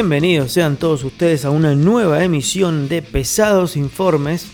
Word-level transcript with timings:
Bienvenidos 0.00 0.52
sean 0.52 0.76
todos 0.76 1.02
ustedes 1.02 1.44
a 1.44 1.50
una 1.50 1.74
nueva 1.74 2.22
emisión 2.22 2.88
de 2.88 3.02
Pesados 3.02 3.76
Informes 3.76 4.46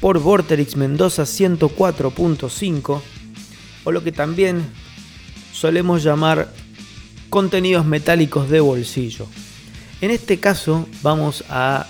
por 0.00 0.18
Vorterix 0.18 0.74
Mendoza 0.74 1.22
104.5 1.22 3.00
o 3.84 3.92
lo 3.92 4.02
que 4.02 4.10
también 4.10 4.64
solemos 5.52 6.02
llamar 6.02 6.52
contenidos 7.28 7.86
metálicos 7.86 8.50
de 8.50 8.58
bolsillo. 8.58 9.28
En 10.00 10.10
este 10.10 10.40
caso 10.40 10.88
vamos 11.00 11.44
a 11.48 11.86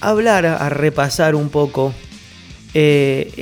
hablar, 0.00 0.46
a 0.46 0.68
repasar 0.70 1.36
un 1.36 1.48
poco 1.48 1.94
eh, 2.74 3.32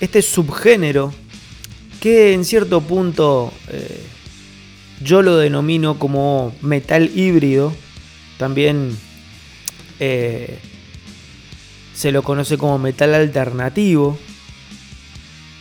este 0.00 0.22
subgénero 0.22 1.12
que 2.00 2.32
en 2.32 2.46
cierto 2.46 2.80
punto 2.80 3.52
eh, 3.68 4.00
yo 5.04 5.22
lo 5.22 5.36
denomino 5.36 5.98
como 5.98 6.54
metal 6.62 7.10
híbrido, 7.14 7.72
también 8.38 8.96
eh, 10.00 10.58
se 11.94 12.10
lo 12.10 12.22
conoce 12.22 12.56
como 12.56 12.78
metal 12.78 13.14
alternativo. 13.14 14.18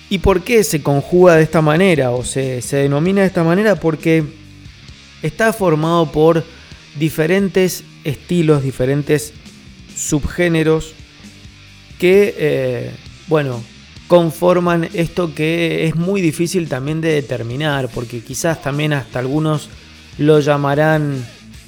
¿Y 0.10 0.20
por 0.20 0.44
qué 0.44 0.64
se 0.64 0.82
conjuga 0.82 1.36
de 1.36 1.44
esta 1.44 1.62
manera 1.62 2.12
o 2.12 2.24
se, 2.24 2.62
denomina 2.62 3.22
de 3.22 3.28
esta 3.28 3.44
manera? 3.44 3.76
Porque 3.76 4.24
está 5.22 5.52
formado 5.52 6.12
por 6.12 6.44
diferentes 6.98 7.84
estilos, 8.04 8.64
diferentes 8.64 9.34
subgéneros 9.96 10.94
que, 12.00 12.36
eh, 12.38 12.92
bueno, 13.28 13.64
conforman 14.14 14.88
esto 14.94 15.34
que 15.34 15.88
es 15.88 15.96
muy 15.96 16.22
difícil 16.22 16.70
también 16.70 17.02
de 17.02 17.14
determinar, 17.14 17.90
porque 17.90 18.20
quizás 18.20 18.62
también 18.62 18.94
hasta 18.94 19.18
algunos 19.18 19.70
lo 20.20 20.40
llamarán 20.40 21.26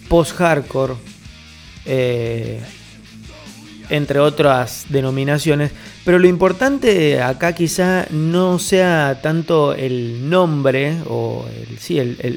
post-hardcore, 0.07 0.93
eh, 1.87 2.61
entre 3.89 4.19
otras 4.19 4.85
denominaciones, 4.89 5.71
pero 6.03 6.19
lo 6.19 6.27
importante 6.27 7.19
acá 7.19 7.55
quizá 7.55 8.05
no 8.11 8.59
sea 8.59 9.21
tanto 9.23 9.73
el 9.73 10.29
nombre 10.29 10.97
o 11.07 11.47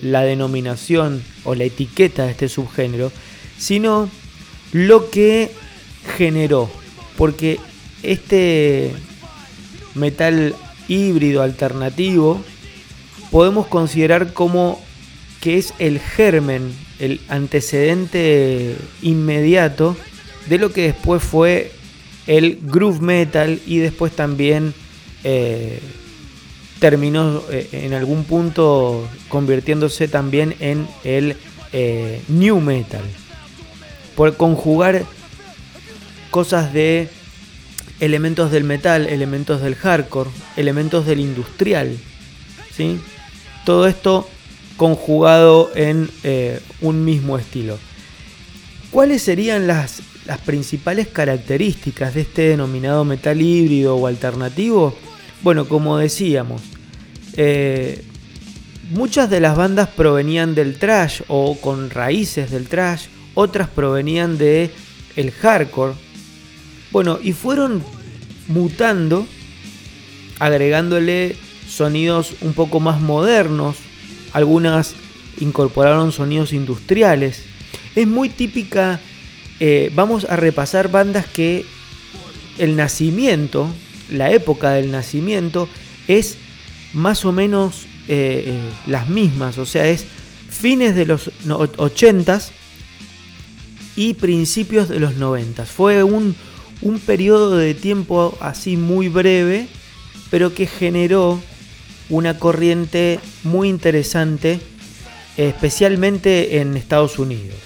la 0.04 0.22
denominación 0.22 1.22
o 1.44 1.54
la 1.54 1.64
etiqueta 1.64 2.24
de 2.24 2.30
este 2.30 2.48
subgénero, 2.48 3.12
sino 3.58 4.08
lo 4.72 5.10
que 5.10 5.52
generó, 6.16 6.70
porque 7.18 7.60
este 8.02 8.94
metal 9.94 10.54
híbrido 10.88 11.42
alternativo, 11.42 12.40
podemos 13.30 13.66
considerar 13.66 14.32
como 14.32 14.80
que 15.40 15.58
es 15.58 15.74
el 15.78 16.00
germen, 16.00 16.72
el 16.98 17.20
antecedente 17.28 18.76
inmediato 19.02 19.96
de 20.48 20.58
lo 20.58 20.72
que 20.72 20.82
después 20.82 21.22
fue 21.22 21.72
el 22.26 22.58
groove 22.62 23.00
metal 23.00 23.60
y 23.66 23.78
después 23.78 24.12
también 24.12 24.74
eh, 25.24 25.80
terminó 26.78 27.42
eh, 27.50 27.68
en 27.72 27.94
algún 27.94 28.24
punto 28.24 29.08
convirtiéndose 29.28 30.08
también 30.08 30.54
en 30.60 30.86
el 31.04 31.36
eh, 31.72 32.22
new 32.28 32.60
metal. 32.60 33.02
Por 34.16 34.36
conjugar 34.36 35.04
cosas 36.30 36.72
de 36.72 37.08
elementos 38.00 38.50
del 38.50 38.64
metal, 38.64 39.06
elementos 39.06 39.60
del 39.60 39.74
hardcore, 39.74 40.30
elementos 40.56 41.06
del 41.06 41.20
industrial. 41.20 41.96
¿sí? 42.72 43.00
Todo 43.64 43.86
esto 43.86 44.28
conjugado 44.76 45.70
en 45.74 46.08
eh, 46.22 46.60
un 46.80 47.04
mismo 47.04 47.36
estilo. 47.36 47.78
¿Cuáles 48.90 49.22
serían 49.22 49.66
las, 49.66 50.02
principales 50.44 51.08
características 51.08 52.14
de 52.14 52.20
este 52.20 52.42
denominado 52.50 53.04
metal 53.04 53.40
híbrido 53.40 53.96
o 53.96 54.06
alternativo? 54.06 54.96
Bueno, 55.42 55.66
como 55.66 55.98
decíamos, 55.98 56.62
eh, 57.34 58.02
muchas 58.90 59.28
de 59.30 59.40
las 59.40 59.56
bandas 59.56 59.88
provenían 59.88 60.54
del 60.54 60.78
trash 60.78 61.22
o 61.28 61.56
con 61.60 61.90
raíces 61.90 62.50
del 62.50 62.68
trash, 62.68 63.06
otras 63.34 63.68
provenían 63.68 64.38
de 64.38 64.70
el 65.16 65.32
hardcore, 65.32 65.94
bueno, 66.90 67.18
y 67.22 67.32
fueron 67.32 67.82
mutando, 68.48 69.26
agregándole 70.38 71.36
sonidos 71.68 72.34
un 72.40 72.54
poco 72.54 72.80
más 72.80 73.00
modernos, 73.00 73.76
algunas 74.32 74.94
incorporaron 75.40 76.12
sonidos 76.12 76.52
industriales. 76.52 77.42
Es 77.94 78.06
muy 78.06 78.28
típica, 78.28 79.00
eh, 79.60 79.90
vamos 79.94 80.24
a 80.24 80.36
repasar 80.36 80.90
bandas 80.90 81.26
que 81.26 81.64
el 82.58 82.76
nacimiento, 82.76 83.68
la 84.10 84.32
época 84.32 84.72
del 84.72 84.90
nacimiento, 84.90 85.68
es 86.08 86.36
más 86.92 87.24
o 87.24 87.32
menos 87.32 87.86
eh, 88.08 88.44
eh, 88.46 88.60
las 88.86 89.08
mismas, 89.08 89.58
o 89.58 89.66
sea, 89.66 89.86
es 89.86 90.06
fines 90.48 90.94
de 90.94 91.04
los 91.04 91.30
80s 91.46 92.50
y 93.96 94.14
principios 94.14 94.88
de 94.88 94.98
los 94.98 95.16
90. 95.16 95.66
Fue 95.66 96.02
un 96.02 96.34
un 96.82 96.98
periodo 97.00 97.56
de 97.56 97.74
tiempo 97.74 98.36
así 98.40 98.76
muy 98.76 99.08
breve, 99.08 99.68
pero 100.30 100.54
que 100.54 100.66
generó 100.66 101.40
una 102.08 102.38
corriente 102.38 103.20
muy 103.44 103.68
interesante, 103.68 104.60
especialmente 105.36 106.60
en 106.60 106.76
Estados 106.76 107.18
Unidos. 107.18 107.56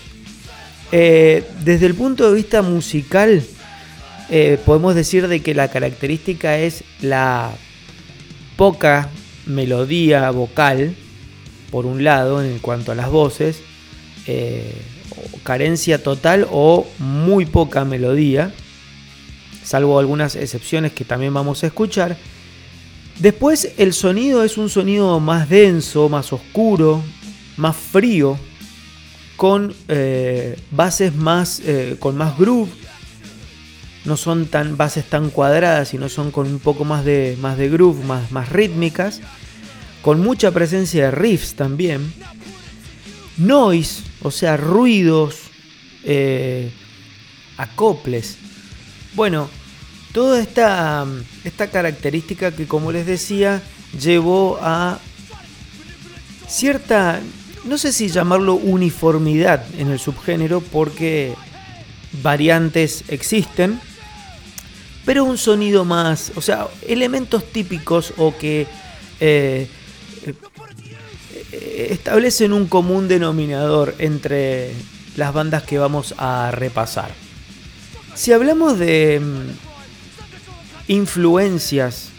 Eh, 0.90 1.44
desde 1.64 1.86
el 1.86 1.94
punto 1.94 2.28
de 2.28 2.36
vista 2.36 2.62
musical, 2.62 3.42
eh, 4.30 4.58
podemos 4.64 4.94
decir 4.94 5.28
de 5.28 5.40
que 5.40 5.54
la 5.54 5.68
característica 5.68 6.58
es 6.58 6.84
la 7.00 7.52
poca 8.56 9.08
melodía 9.46 10.30
vocal, 10.30 10.94
por 11.70 11.86
un 11.86 12.04
lado, 12.04 12.42
en 12.42 12.58
cuanto 12.58 12.92
a 12.92 12.94
las 12.94 13.10
voces, 13.10 13.60
eh, 14.26 14.74
carencia 15.42 16.02
total 16.02 16.46
o 16.50 16.86
muy 16.98 17.46
poca 17.46 17.84
melodía 17.84 18.52
salvo 19.72 19.98
algunas 19.98 20.36
excepciones 20.36 20.92
que 20.92 21.06
también 21.06 21.32
vamos 21.32 21.64
a 21.64 21.68
escuchar. 21.68 22.18
Después 23.18 23.72
el 23.78 23.94
sonido 23.94 24.44
es 24.44 24.58
un 24.58 24.68
sonido 24.68 25.18
más 25.18 25.48
denso, 25.48 26.10
más 26.10 26.30
oscuro, 26.34 27.02
más 27.56 27.74
frío, 27.74 28.38
con 29.34 29.74
eh, 29.88 30.58
bases 30.72 31.14
más, 31.14 31.62
eh, 31.64 31.96
con 31.98 32.18
más 32.18 32.36
groove. 32.36 32.68
No 34.04 34.18
son 34.18 34.44
tan 34.44 34.76
bases 34.76 35.06
tan 35.06 35.30
cuadradas, 35.30 35.88
sino 35.88 36.10
son 36.10 36.32
con 36.32 36.48
un 36.48 36.58
poco 36.58 36.84
más 36.84 37.06
de, 37.06 37.38
más 37.40 37.56
de 37.56 37.70
groove, 37.70 38.04
más, 38.04 38.30
más 38.30 38.50
rítmicas. 38.50 39.22
Con 40.02 40.20
mucha 40.20 40.50
presencia 40.50 41.06
de 41.06 41.10
riffs 41.12 41.54
también. 41.54 42.12
Noise, 43.38 44.02
o 44.20 44.30
sea, 44.30 44.58
ruidos, 44.58 45.36
eh, 46.04 46.70
acoples. 47.56 48.36
Bueno, 49.14 49.48
toda 50.12 50.40
esta, 50.40 51.06
esta 51.44 51.68
característica 51.68 52.52
que 52.52 52.66
como 52.66 52.92
les 52.92 53.06
decía 53.06 53.62
llevó 53.98 54.58
a 54.60 54.98
cierta, 56.46 57.20
no 57.64 57.78
sé 57.78 57.92
si 57.92 58.08
llamarlo 58.08 58.54
uniformidad 58.54 59.64
en 59.78 59.90
el 59.90 59.98
subgénero 59.98 60.60
porque 60.60 61.34
variantes 62.22 63.04
existen, 63.08 63.80
pero 65.04 65.24
un 65.24 65.38
sonido 65.38 65.84
más, 65.84 66.32
o 66.36 66.40
sea, 66.40 66.68
elementos 66.86 67.44
típicos 67.50 68.12
o 68.18 68.36
que 68.36 68.66
eh, 69.20 69.66
eh, 71.52 71.88
establecen 71.90 72.52
un 72.52 72.66
común 72.66 73.08
denominador 73.08 73.94
entre 73.98 74.72
las 75.16 75.32
bandas 75.32 75.62
que 75.64 75.78
vamos 75.78 76.14
a 76.18 76.50
repasar. 76.52 77.10
Si 78.14 78.32
hablamos 78.32 78.78
de 78.78 79.20
influencias 80.88 82.10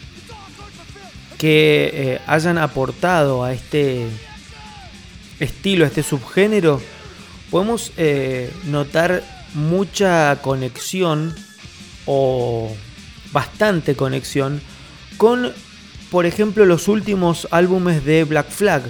que 1.38 1.92
eh, 1.94 2.22
hayan 2.26 2.58
aportado 2.58 3.44
a 3.44 3.54
este 3.54 4.08
estilo, 5.40 5.84
a 5.84 5.88
este 5.88 6.04
subgénero, 6.04 6.82
podemos 7.52 7.92
eh, 7.98 8.52
notar 8.66 9.24
mucha 9.54 10.42
conexión 10.42 11.36
o 12.06 12.76
bastante 13.32 13.96
conexión 13.96 14.62
con, 15.18 15.52
por 16.10 16.26
ejemplo, 16.26 16.66
los 16.66 16.88
últimos 16.88 17.48
álbumes 17.52 18.06
de 18.06 18.24
Black 18.24 18.50
Flag, 18.50 18.84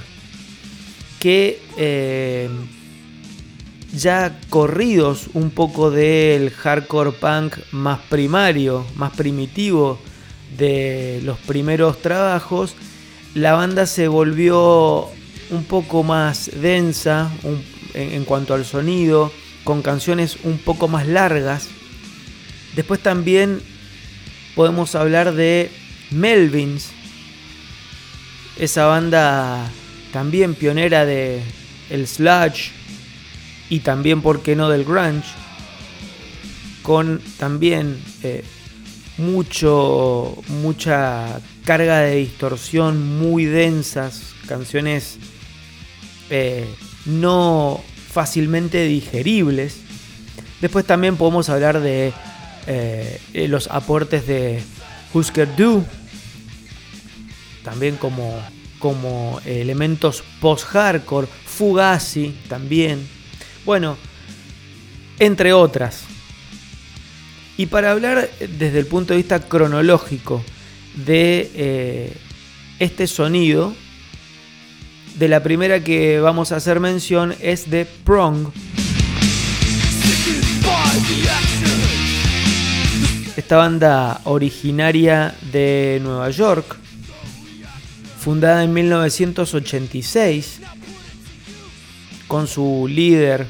que 1.19 1.61
eh, 1.77 2.49
ya 3.93 4.39
corridos 4.49 5.29
un 5.33 5.51
poco 5.51 5.91
del 5.91 6.49
hardcore 6.49 7.11
punk 7.11 7.57
más 7.71 7.99
primario, 8.09 8.85
más 8.95 9.15
primitivo 9.15 9.99
de 10.57 11.21
los 11.23 11.37
primeros 11.39 12.01
trabajos, 12.01 12.75
la 13.35 13.53
banda 13.53 13.85
se 13.85 14.07
volvió 14.07 15.09
un 15.51 15.63
poco 15.65 16.03
más 16.03 16.49
densa, 16.59 17.31
en, 17.93 18.25
cuanto 18.25 18.55
al 18.55 18.65
sonido, 18.65 19.31
con 19.63 19.81
canciones 19.81 20.37
un 20.43 20.57
poco 20.57 20.87
más 20.87 21.07
largas. 21.07 21.69
Después 22.75 22.99
también 23.01 23.61
podemos 24.55 24.95
hablar 24.95 25.33
de 25.33 25.71
Melvins, 26.09 26.89
esa 28.57 28.85
banda 28.85 29.69
también 30.11 30.55
pionera 30.55 31.05
de 31.05 31.41
el 31.89 32.07
sludge 32.07 32.71
y 33.73 33.79
también, 33.79 34.21
por 34.21 34.43
qué 34.43 34.55
no, 34.55 34.69
del 34.69 34.85
grunge, 34.85 35.33
con 36.83 37.19
también 37.39 37.99
eh, 38.21 38.43
mucho, 39.17 40.37
mucha 40.61 41.41
carga 41.65 42.01
de 42.01 42.17
distorsión 42.17 43.17
muy 43.17 43.45
densas, 43.45 44.35
canciones 44.47 45.17
eh, 46.29 46.67
no 47.07 47.81
fácilmente 48.11 48.85
digeribles. 48.85 49.77
Después 50.61 50.85
también 50.85 51.17
podemos 51.17 51.49
hablar 51.49 51.79
de 51.79 52.13
eh, 52.67 53.19
los 53.49 53.69
aportes 53.71 54.27
de 54.27 54.61
Husker 55.15 55.55
Du, 55.55 55.83
también 57.63 57.95
como, 57.95 58.39
como 58.77 59.41
elementos 59.45 60.23
post-hardcore, 60.41 61.27
Fugazi 61.47 62.35
también. 62.47 63.22
Bueno, 63.65 63.97
entre 65.19 65.53
otras. 65.53 66.03
Y 67.57 67.67
para 67.67 67.91
hablar 67.91 68.29
desde 68.39 68.79
el 68.79 68.87
punto 68.87 69.13
de 69.13 69.17
vista 69.17 69.39
cronológico 69.39 70.43
de 71.05 71.51
eh, 71.53 72.17
este 72.79 73.07
sonido, 73.07 73.73
de 75.15 75.27
la 75.27 75.43
primera 75.43 75.83
que 75.83 76.19
vamos 76.19 76.51
a 76.51 76.55
hacer 76.55 76.79
mención 76.79 77.35
es 77.39 77.69
de 77.69 77.85
Prong. 77.85 78.47
Esta 83.37 83.57
banda 83.57 84.21
originaria 84.25 85.35
de 85.51 85.99
Nueva 86.03 86.29
York, 86.31 86.77
fundada 88.19 88.63
en 88.63 88.73
1986, 88.73 90.61
con 92.33 92.47
su 92.47 92.87
líder 92.89 93.45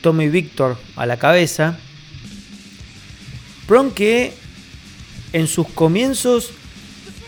Tommy 0.00 0.30
Victor 0.30 0.78
a 0.96 1.04
la 1.04 1.18
cabeza. 1.18 1.76
Prong 3.66 3.92
que 3.92 4.32
en 5.34 5.46
sus 5.46 5.68
comienzos 5.68 6.48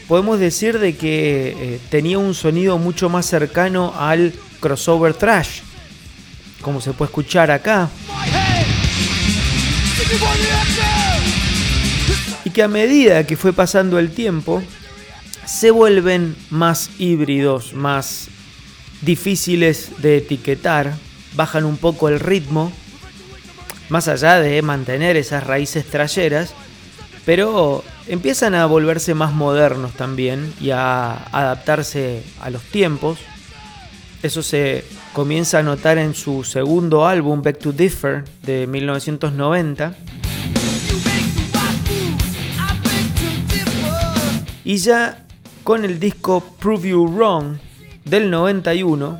podemos 0.08 0.38
decir 0.38 0.78
de 0.78 0.96
que 0.96 1.54
eh, 1.58 1.80
tenía 1.90 2.16
un 2.16 2.32
sonido 2.32 2.78
mucho 2.78 3.10
más 3.10 3.26
cercano 3.26 3.92
al 3.98 4.32
crossover 4.60 5.12
thrash, 5.12 5.60
como 6.62 6.80
se 6.80 6.94
puede 6.94 7.10
escuchar 7.10 7.50
acá. 7.50 7.90
Y 12.46 12.50
que 12.50 12.62
a 12.62 12.68
medida 12.68 13.26
que 13.26 13.36
fue 13.36 13.52
pasando 13.52 13.98
el 13.98 14.10
tiempo, 14.10 14.62
se 15.44 15.70
vuelven 15.70 16.34
más 16.48 16.88
híbridos, 16.98 17.74
más 17.74 18.30
difíciles 19.02 19.90
de 19.98 20.18
etiquetar, 20.18 20.94
bajan 21.34 21.64
un 21.64 21.76
poco 21.76 22.08
el 22.08 22.20
ritmo, 22.20 22.72
más 23.88 24.08
allá 24.08 24.40
de 24.40 24.62
mantener 24.62 25.16
esas 25.16 25.44
raíces 25.46 25.84
trayeras, 25.84 26.54
pero 27.24 27.84
empiezan 28.08 28.54
a 28.54 28.66
volverse 28.66 29.14
más 29.14 29.32
modernos 29.32 29.92
también 29.92 30.52
y 30.60 30.70
a 30.70 31.12
adaptarse 31.12 32.22
a 32.40 32.50
los 32.50 32.62
tiempos. 32.62 33.18
Eso 34.22 34.42
se 34.42 34.84
comienza 35.12 35.58
a 35.58 35.62
notar 35.62 35.98
en 35.98 36.14
su 36.14 36.44
segundo 36.44 37.06
álbum, 37.06 37.42
Back 37.42 37.58
to 37.58 37.72
Differ, 37.72 38.24
de 38.42 38.66
1990. 38.66 39.94
Y 44.64 44.76
ya 44.76 45.26
con 45.64 45.84
el 45.84 45.98
disco 45.98 46.40
Prove 46.60 46.90
You 46.90 47.06
Wrong 47.08 47.58
del 48.04 48.30
91, 48.30 49.18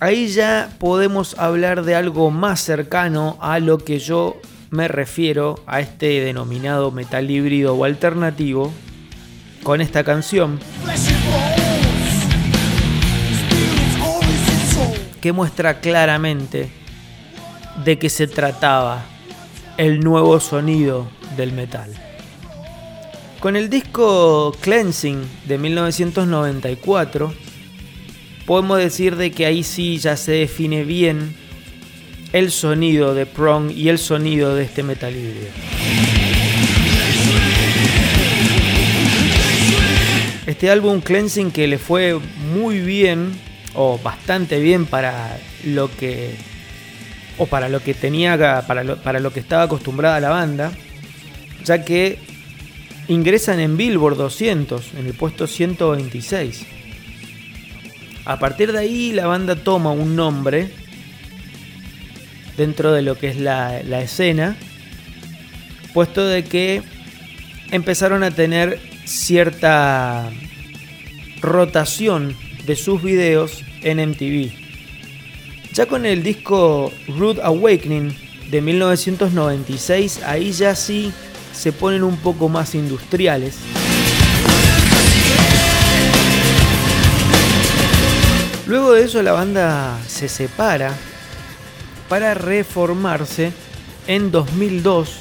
ahí 0.00 0.28
ya 0.28 0.70
podemos 0.78 1.38
hablar 1.38 1.84
de 1.84 1.94
algo 1.94 2.30
más 2.30 2.60
cercano 2.60 3.38
a 3.40 3.58
lo 3.58 3.78
que 3.78 3.98
yo 3.98 4.36
me 4.70 4.88
refiero 4.88 5.60
a 5.66 5.80
este 5.80 6.20
denominado 6.20 6.90
metal 6.90 7.30
híbrido 7.30 7.74
o 7.74 7.84
alternativo 7.84 8.72
con 9.62 9.80
esta 9.80 10.04
canción 10.04 10.58
que 15.20 15.32
muestra 15.32 15.80
claramente 15.80 16.70
de 17.82 17.98
qué 17.98 18.10
se 18.10 18.26
trataba 18.26 19.06
el 19.78 20.00
nuevo 20.00 20.38
sonido 20.38 21.08
del 21.36 21.52
metal. 21.52 21.94
Con 23.40 23.56
el 23.56 23.70
disco 23.70 24.54
Cleansing 24.60 25.22
de 25.46 25.56
1994, 25.56 27.34
podemos 28.46 28.78
decir 28.78 29.16
de 29.16 29.30
que 29.30 29.46
ahí 29.46 29.62
sí 29.62 29.98
ya 29.98 30.16
se 30.16 30.32
define 30.32 30.84
bien 30.84 31.34
el 32.32 32.50
sonido 32.50 33.14
de 33.14 33.26
Prong 33.26 33.70
y 33.70 33.88
el 33.88 33.98
sonido 33.98 34.54
de 34.54 34.64
este 34.64 34.82
metal 34.82 35.14
híbrido. 35.14 35.48
Este 40.46 40.70
álbum 40.70 41.00
Cleansing 41.00 41.52
que 41.52 41.66
le 41.66 41.78
fue 41.78 42.18
muy 42.52 42.80
bien 42.80 43.32
o 43.74 43.98
bastante 43.98 44.60
bien 44.60 44.84
para 44.84 45.38
lo 45.64 45.90
que 45.96 46.34
o 47.38 47.46
para 47.46 47.68
lo 47.68 47.80
que 47.80 47.94
tenía 47.94 48.36
para 48.66 48.96
para 48.96 49.20
lo 49.20 49.32
que 49.32 49.40
estaba 49.40 49.62
acostumbrada 49.62 50.20
la 50.20 50.30
banda, 50.30 50.72
ya 51.64 51.84
que 51.84 52.18
ingresan 53.08 53.60
en 53.60 53.76
Billboard 53.76 54.16
200, 54.16 54.94
en 54.94 55.06
el 55.06 55.14
puesto 55.14 55.46
126. 55.46 56.73
A 58.24 58.38
partir 58.38 58.72
de 58.72 58.78
ahí 58.78 59.12
la 59.12 59.26
banda 59.26 59.54
toma 59.54 59.90
un 59.90 60.16
nombre 60.16 60.70
dentro 62.56 62.92
de 62.92 63.02
lo 63.02 63.18
que 63.18 63.28
es 63.28 63.38
la, 63.38 63.80
escena, 64.00 64.56
puesto 65.92 66.26
de 66.26 66.44
que 66.44 66.82
empezaron 67.70 68.22
a 68.22 68.30
tener 68.30 68.80
cierta 69.04 70.30
rotación 71.40 72.34
de 72.64 72.76
sus 72.76 73.02
videos 73.02 73.62
en 73.82 73.98
MTV. 74.08 74.52
Ya 75.74 75.86
con 75.86 76.06
el 76.06 76.22
disco 76.22 76.92
Rude 77.08 77.42
Awakening 77.42 78.16
de 78.50 78.60
1996, 78.62 80.22
ahí 80.24 80.52
ya 80.52 80.74
sí 80.74 81.12
se 81.52 81.72
ponen 81.72 82.04
un 82.04 82.16
poco 82.16 82.48
más 82.48 82.74
industriales. 82.74 83.58
Luego 88.66 88.92
de 88.92 89.04
eso 89.04 89.22
la 89.22 89.32
banda 89.32 89.98
se 90.06 90.28
separa 90.28 90.92
para 92.08 92.32
reformarse 92.32 93.52
en 94.06 94.30
2002 94.30 95.16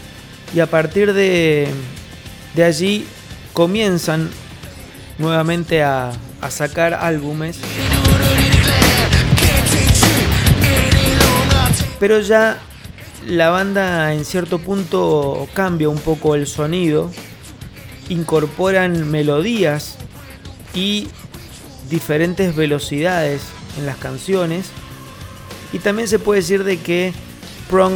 y 0.56 0.62
a 0.62 0.68
partir 0.68 1.14
de, 1.14 1.68
allí 2.64 3.06
comienzan 3.52 4.30
nuevamente 5.18 5.84
a, 5.84 6.12
a 6.40 6.52
sacar 6.52 6.94
álbumes. 6.94 7.60
Pero 12.00 12.22
ya 12.22 12.60
la 13.28 13.50
banda 13.50 14.14
en 14.14 14.24
cierto 14.24 14.60
punto 14.60 15.50
cambia 15.54 15.90
un 15.90 16.00
poco 16.00 16.36
el 16.36 16.48
sonido, 16.48 17.12
incorporan 18.08 19.10
melodías 19.10 19.98
y 20.74 21.10
diferentes 21.94 22.56
velocidades 22.56 23.44
en 23.78 23.86
las 23.86 23.98
canciones 23.98 24.72
y 25.72 25.78
también 25.78 26.08
se 26.08 26.18
puede 26.18 26.42
decir 26.42 26.64
de 26.64 26.80
que 26.80 27.14
Prong 27.70 27.94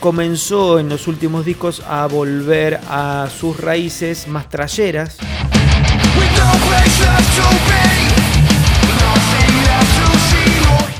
comenzó 0.00 0.78
en 0.78 0.88
los 0.88 1.06
últimos 1.06 1.44
discos 1.44 1.82
a 1.86 2.06
volver 2.06 2.80
a 2.88 3.28
sus 3.38 3.60
raíces 3.60 4.26
más 4.26 4.48
trayeras. 4.48 5.18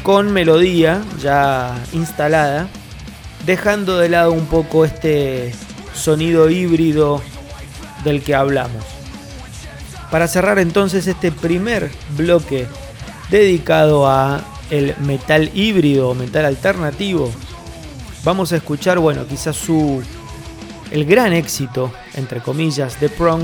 con 0.03 0.33
melodía 0.33 1.03
ya 1.21 1.75
instalada, 1.93 2.69
dejando 3.45 3.99
de 3.99 4.09
lado 4.09 4.31
un 4.31 4.47
poco 4.47 4.85
este 4.85 5.53
sonido 5.95 6.49
híbrido 6.49 7.21
del 8.05 8.23
que 8.23 8.37
hablamos. 8.37 8.96
Para 10.11 10.29
cerrar 10.29 10.59
entonces 10.59 11.07
este 11.07 11.33
primer 11.33 11.91
bloque 12.17 12.67
dedicado 13.31 14.07
a 14.07 14.43
el 14.71 14.95
metal 14.99 15.51
híbrido 15.55 16.15
metal 16.15 16.45
alternativo, 16.45 17.31
vamos 18.25 18.53
a 18.53 18.57
escuchar, 18.57 18.99
bueno, 18.99 19.27
quizás 19.27 19.57
su 19.57 20.03
el 20.91 21.05
gran 21.05 21.33
éxito 21.33 21.93
entre 22.15 22.41
comillas 22.41 23.01
de 23.01 23.09
Prong 23.09 23.43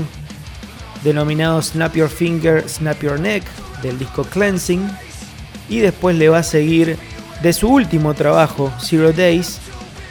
denominado 1.03 1.61
Snap 1.61 1.95
Your 1.95 2.09
Finger, 2.09 2.67
Snap 2.67 3.01
Your 3.01 3.19
Neck 3.19 3.43
del 3.81 3.99
disco 3.99 4.23
Cleansing 4.23 4.89
y 5.69 5.79
después 5.79 6.15
le 6.15 6.29
va 6.29 6.39
a 6.39 6.43
seguir 6.43 6.97
De 7.41 7.51
su 7.51 7.67
último 7.67 8.13
trabajo, 8.13 8.71
Zero 8.79 9.11
Days, 9.11 9.59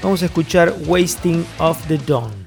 vamos 0.03 0.23
a 0.23 0.27
escuchar 0.27 0.75
Wasting 0.87 1.47
of 1.59 1.79
the 1.89 1.97
Dawn. 1.97 2.42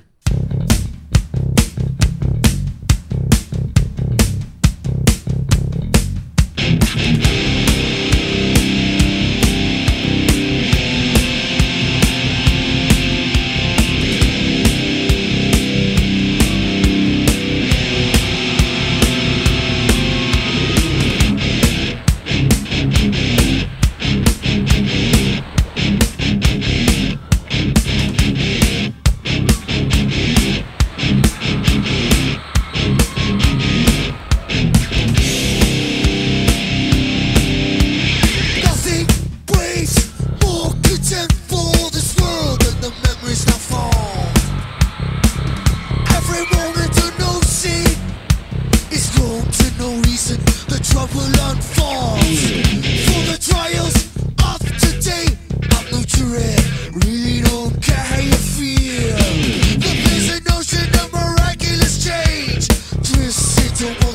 to 63.94 64.15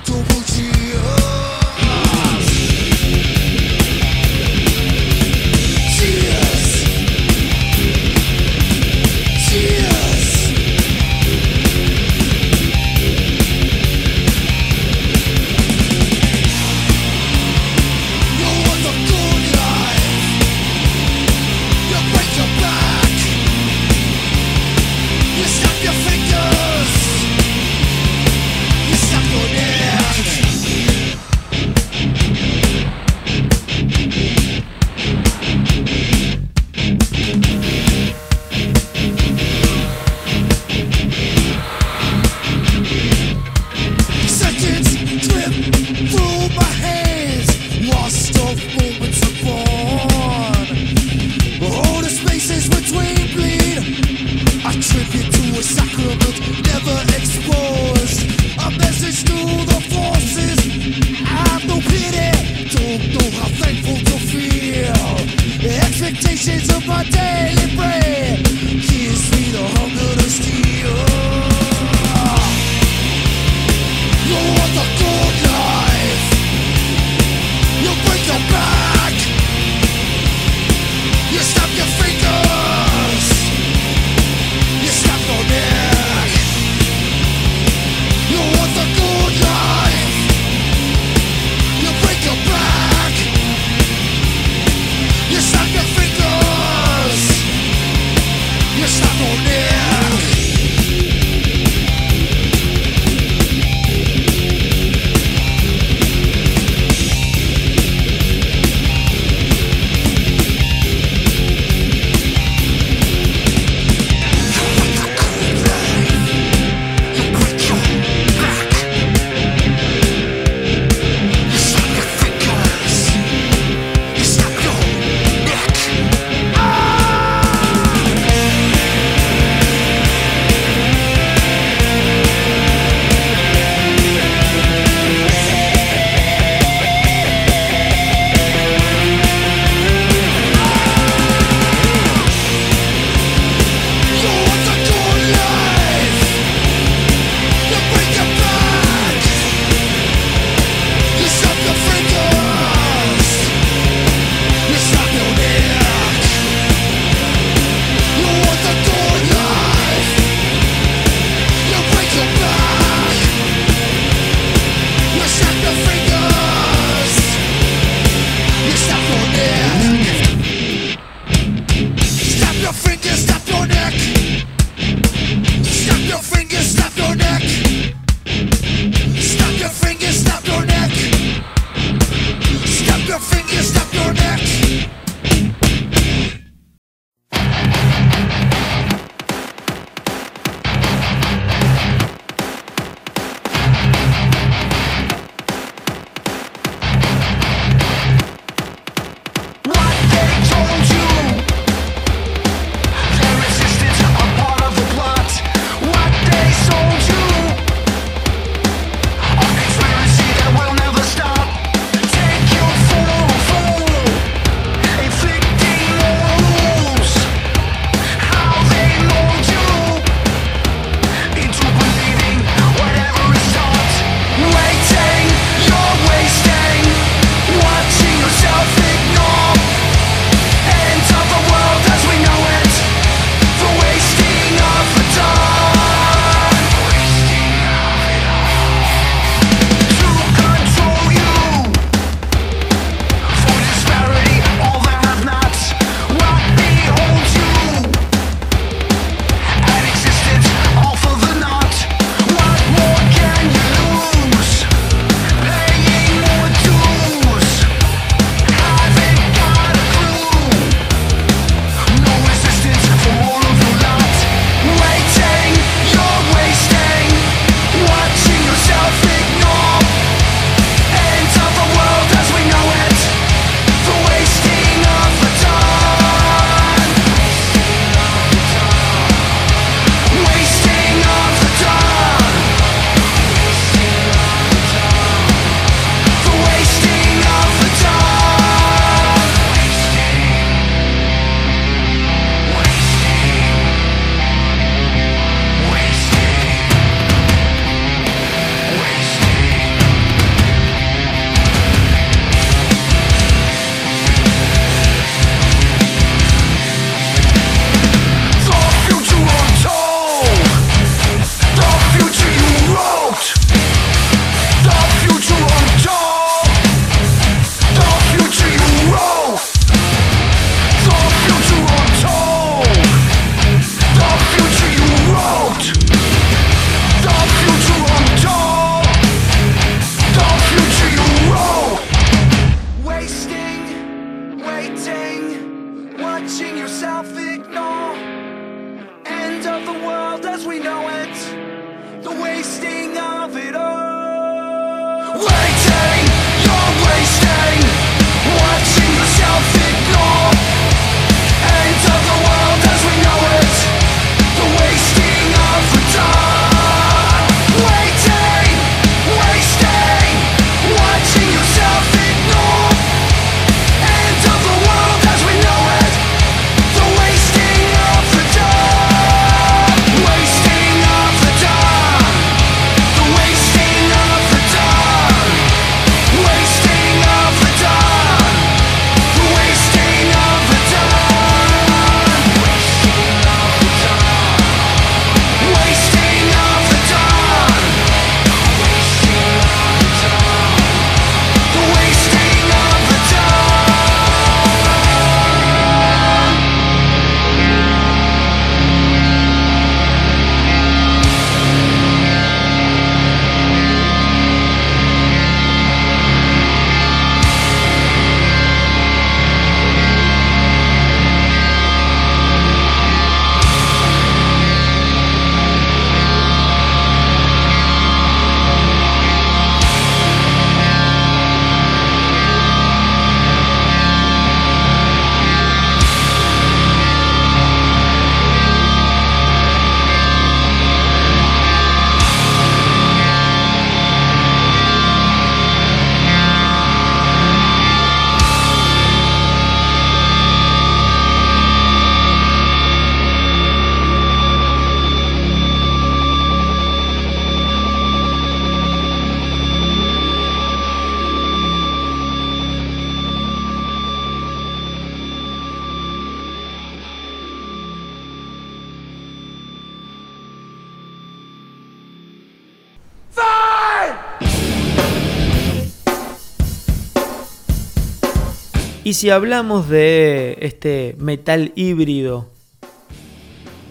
si 469.00 469.08
hablamos 469.08 469.66
de 469.70 470.36
este 470.42 470.94
metal 470.98 471.52
híbrido, 471.54 472.28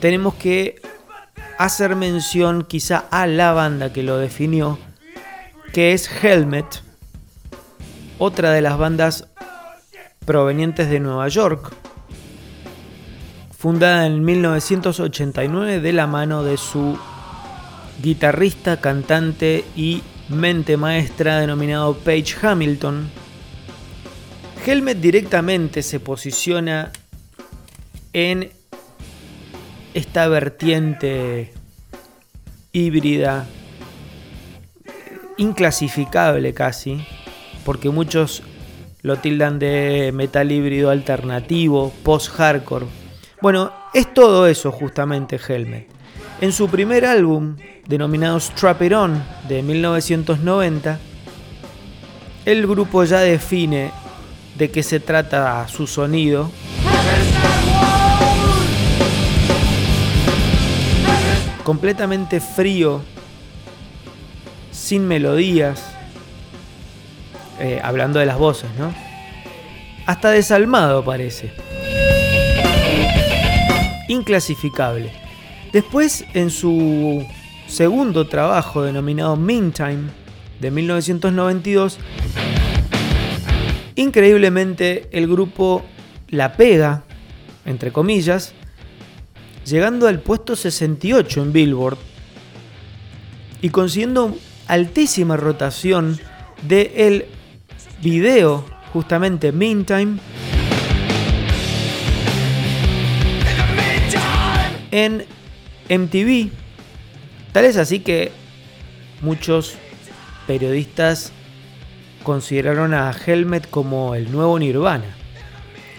tenemos 0.02 0.34
que 0.34 0.82
hacer 1.60 1.96
mención 1.96 2.64
quizá 2.64 3.06
a 3.12 3.28
la 3.28 3.54
banda 3.54 3.94
que 3.94 4.02
lo 4.02 4.18
definió, 4.18 4.80
que 5.72 5.94
es 5.94 6.10
Helmet, 6.24 6.82
otra 8.18 8.50
de 8.50 8.62
las 8.62 8.80
bandas 8.80 9.28
provenientes 10.26 10.90
de 10.90 11.00
Nueva 11.00 11.28
York, 11.28 11.76
fundada 13.56 14.08
en 14.08 14.26
1989 14.26 15.80
de 15.80 15.94
la 15.94 16.08
mano 16.08 16.44
de 16.44 16.58
su 16.58 16.98
guitarrista, 18.02 18.82
cantante 18.82 19.64
y 19.76 20.02
mente 20.28 20.76
maestra 20.76 21.40
denominado 21.40 21.94
Paige 21.94 22.36
Hamilton. 22.42 23.19
Helmet 24.70 25.00
directamente 25.00 25.82
se 25.82 26.00
posiciona 26.00 26.92
en 28.14 28.52
esta 29.96 30.28
vertiente 30.28 31.52
híbrida, 32.72 33.48
inclasificable 35.38 36.54
casi, 36.54 37.04
porque 37.66 37.90
muchos 37.90 38.44
lo 39.02 39.18
tildan 39.18 39.58
de 39.58 40.12
metal 40.14 40.52
híbrido 40.52 40.92
alternativo, 40.92 41.92
post-hardcore. 42.04 42.86
Bueno, 43.42 43.74
es 43.96 44.14
todo 44.14 44.46
eso 44.46 44.72
justamente 44.72 45.40
Helmet. 45.48 45.88
En 46.42 46.52
su 46.52 46.70
primer 46.70 47.06
álbum, 47.06 47.56
denominado 47.88 48.40
Strap 48.40 48.84
It 48.84 48.94
On, 48.94 49.24
de 49.48 49.64
1990, 49.64 51.00
el 52.46 52.68
grupo 52.68 53.04
ya 53.04 53.22
define 53.22 53.92
de 54.60 54.70
qué 54.70 54.84
se 54.84 55.00
trata 55.00 55.66
su 55.70 55.88
sonido. 55.88 56.52
Completamente 61.64 62.42
frío, 62.42 63.02
sin 64.72 65.08
melodías, 65.08 65.86
eh, 67.60 67.80
hablando 67.82 68.20
de 68.20 68.26
las 68.26 68.38
voces, 68.38 68.70
¿no? 68.78 68.94
Hasta 70.06 70.32
desalmado 70.32 71.06
parece. 71.06 71.54
Inclasificable. 74.10 75.14
Después, 75.72 76.26
en 76.34 76.50
su 76.50 77.26
segundo 77.68 78.28
trabajo 78.28 78.82
denominado 78.82 79.38
Meantime, 79.38 80.10
de 80.60 80.72
1992, 80.72 82.00
increíblemente 84.00 85.10
el 85.12 85.28
grupo 85.28 85.84
la 86.30 86.54
pega, 86.54 87.04
entre 87.66 87.92
comillas, 87.92 88.54
llegando 89.66 90.08
al 90.08 90.22
puesto 90.22 90.56
68 90.56 91.42
en 91.42 91.52
Billboard 91.52 91.98
y 93.62 93.70
consiguiendo 93.70 94.38
altísima 94.68 95.36
rotación 95.36 96.18
de 96.62 96.94
el 96.96 97.26
video, 98.02 98.66
justamente 98.94 99.52
Meantime, 99.52 100.18
en 104.92 105.26
MTV. 105.90 106.52
Tal 107.52 107.66
es 107.66 107.76
así 107.76 108.00
que 108.00 108.32
muchos 109.20 109.76
periodistas 110.48 111.34
consideraron 112.24 112.94
a 112.94 113.12
Helmet 113.12 113.70
como 113.70 114.16
el 114.16 114.32
nuevo 114.32 114.58
Nirvana. 114.60 115.16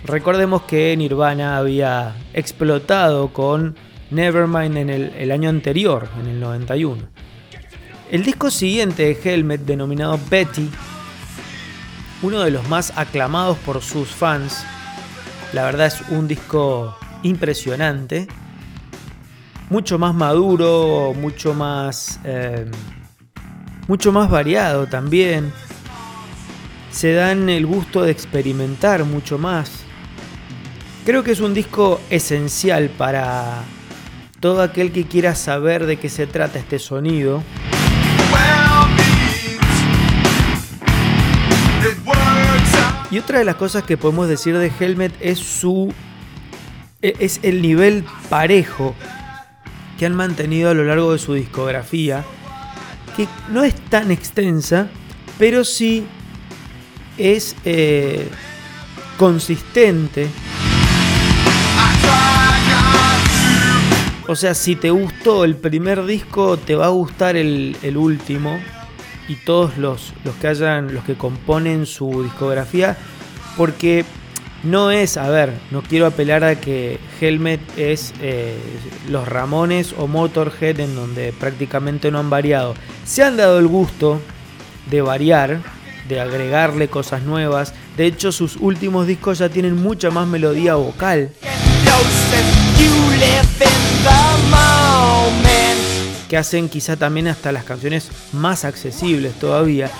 Recordemos 0.04 0.62
que 0.62 0.96
Nirvana 0.96 1.58
había 1.58 2.14
explotado 2.32 3.32
con 3.32 3.76
Nevermind 4.10 4.76
en 4.76 4.90
el, 4.90 5.30
año 5.30 5.48
anterior, 5.50 6.08
en 6.20 6.26
el 6.26 6.40
91. 6.40 7.02
El 8.10 8.24
disco 8.24 8.50
siguiente 8.50 9.04
de 9.04 9.18
Helmet, 9.22 9.60
denominado 9.60 10.18
Betty, 10.30 10.68
uno 12.22 12.40
de 12.40 12.50
los 12.50 12.68
más 12.68 12.92
aclamados 12.96 13.58
por 13.58 13.82
sus 13.82 14.08
fans. 14.08 14.64
La 15.52 15.64
verdad 15.64 15.86
es 15.86 16.00
un 16.08 16.26
disco 16.26 16.96
impresionante, 17.22 18.26
mucho 19.68 19.98
más 19.98 20.14
maduro, 20.14 21.12
mucho 21.14 21.54
más, 21.54 22.18
eh, 22.24 22.68
mucho 23.86 24.12
más 24.12 24.30
variado 24.30 24.86
también. 24.86 25.52
Se 26.90 27.12
dan 27.12 27.48
el 27.48 27.66
gusto 27.66 28.02
de 28.02 28.10
experimentar 28.10 29.04
mucho 29.04 29.38
más. 29.38 29.84
Creo 31.04 31.24
que 31.24 31.32
es 31.32 31.40
un 31.40 31.54
disco 31.54 32.00
esencial 32.10 32.90
para 32.90 33.62
todo 34.40 34.62
aquel 34.62 34.92
que 34.92 35.06
quiera 35.06 35.34
saber 35.34 35.86
de 35.86 35.98
qué 35.98 36.08
se 36.08 36.26
trata 36.26 36.58
este 36.58 36.78
sonido. 36.78 37.42
Y 43.10 43.18
otra 43.18 43.40
de 43.40 43.44
las 43.44 43.56
cosas 43.56 43.82
que 43.82 43.96
podemos 43.96 44.28
decir 44.28 44.56
de 44.56 44.70
Helmet 44.78 45.12
es 45.20 45.38
su 45.38 45.92
e, 47.02 47.16
es 47.18 47.40
el 47.42 47.60
nivel 47.60 48.04
parejo 48.28 48.94
que 49.98 50.06
han 50.06 50.14
mantenido 50.14 50.70
a 50.70 50.74
lo 50.74 50.84
largo 50.84 51.12
de 51.12 51.18
su 51.18 51.34
discografía, 51.34 52.24
que 53.16 53.26
no 53.50 53.64
es 53.64 53.74
tan 53.74 54.10
extensa, 54.10 54.88
pero 55.38 55.64
sí 55.64 56.06
es 57.20 57.54
eh, 57.64 58.28
consistente. 59.18 60.28
O 64.26 64.36
sea, 64.36 64.54
si 64.54 64.76
te 64.76 64.90
gustó 64.90 65.44
el 65.44 65.56
primer 65.56 66.06
disco, 66.06 66.56
te 66.56 66.76
va 66.76 66.86
a 66.86 66.90
gustar 66.90 67.36
el, 67.36 67.76
último 67.96 68.58
y 69.28 69.34
todos 69.34 69.76
los, 69.76 70.12
los 70.24 70.34
que 70.36 70.46
hayan, 70.48 70.94
los 70.94 71.04
que 71.04 71.14
componen 71.14 71.84
su 71.84 72.22
discografía, 72.22 72.96
porque 73.56 74.04
no 74.62 74.90
es, 74.90 75.16
a 75.16 75.28
ver, 75.28 75.52
no 75.70 75.82
quiero 75.82 76.06
apelar 76.06 76.44
a 76.44 76.60
que 76.60 76.98
Helmet 77.20 77.60
es 77.76 78.12
eh, 78.20 78.56
los 79.08 79.26
Ramones 79.26 79.94
o 79.98 80.06
Motorhead 80.06 80.78
en 80.80 80.94
donde 80.94 81.32
prácticamente 81.32 82.10
no 82.10 82.18
han 82.18 82.30
variado. 82.30 82.74
Se 83.04 83.22
han 83.22 83.36
dado 83.36 83.58
el 83.58 83.66
gusto 83.66 84.20
de 84.90 85.02
variar, 85.02 85.60
de 86.10 86.20
agregarle 86.20 86.88
cosas 86.88 87.22
nuevas. 87.22 87.72
De 87.96 88.04
hecho, 88.04 88.32
sus 88.32 88.56
últimos 88.56 89.06
discos 89.06 89.38
ya 89.38 89.48
tienen 89.48 89.76
mucha 89.76 90.10
más 90.10 90.28
melodía 90.28 90.74
vocal 90.74 91.30
que 96.30 96.36
hacen 96.36 96.68
quizá 96.68 96.96
también 96.96 97.26
hasta 97.26 97.50
las 97.50 97.64
canciones 97.64 98.08
más 98.32 98.64
accesibles 98.64 99.34
todavía, 99.34 99.90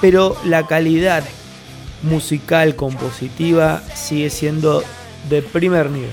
pero 0.00 0.36
la 0.44 0.66
calidad 0.66 1.22
musical, 2.02 2.74
compositiva, 2.74 3.82
sigue 3.94 4.30
siendo 4.30 4.82
de 5.28 5.42
primer 5.42 5.90
nivel. 5.90 6.10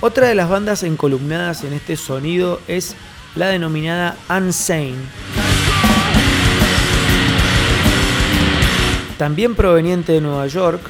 Otra 0.00 0.28
de 0.28 0.36
las 0.36 0.48
bandas 0.48 0.84
encolumnadas 0.84 1.64
en 1.64 1.72
este 1.72 1.96
sonido 1.96 2.60
es 2.68 2.94
la 3.34 3.48
denominada 3.48 4.16
Unsane. 4.28 5.41
También 9.22 9.54
proveniente 9.54 10.14
de 10.14 10.20
Nueva 10.20 10.48
York, 10.48 10.80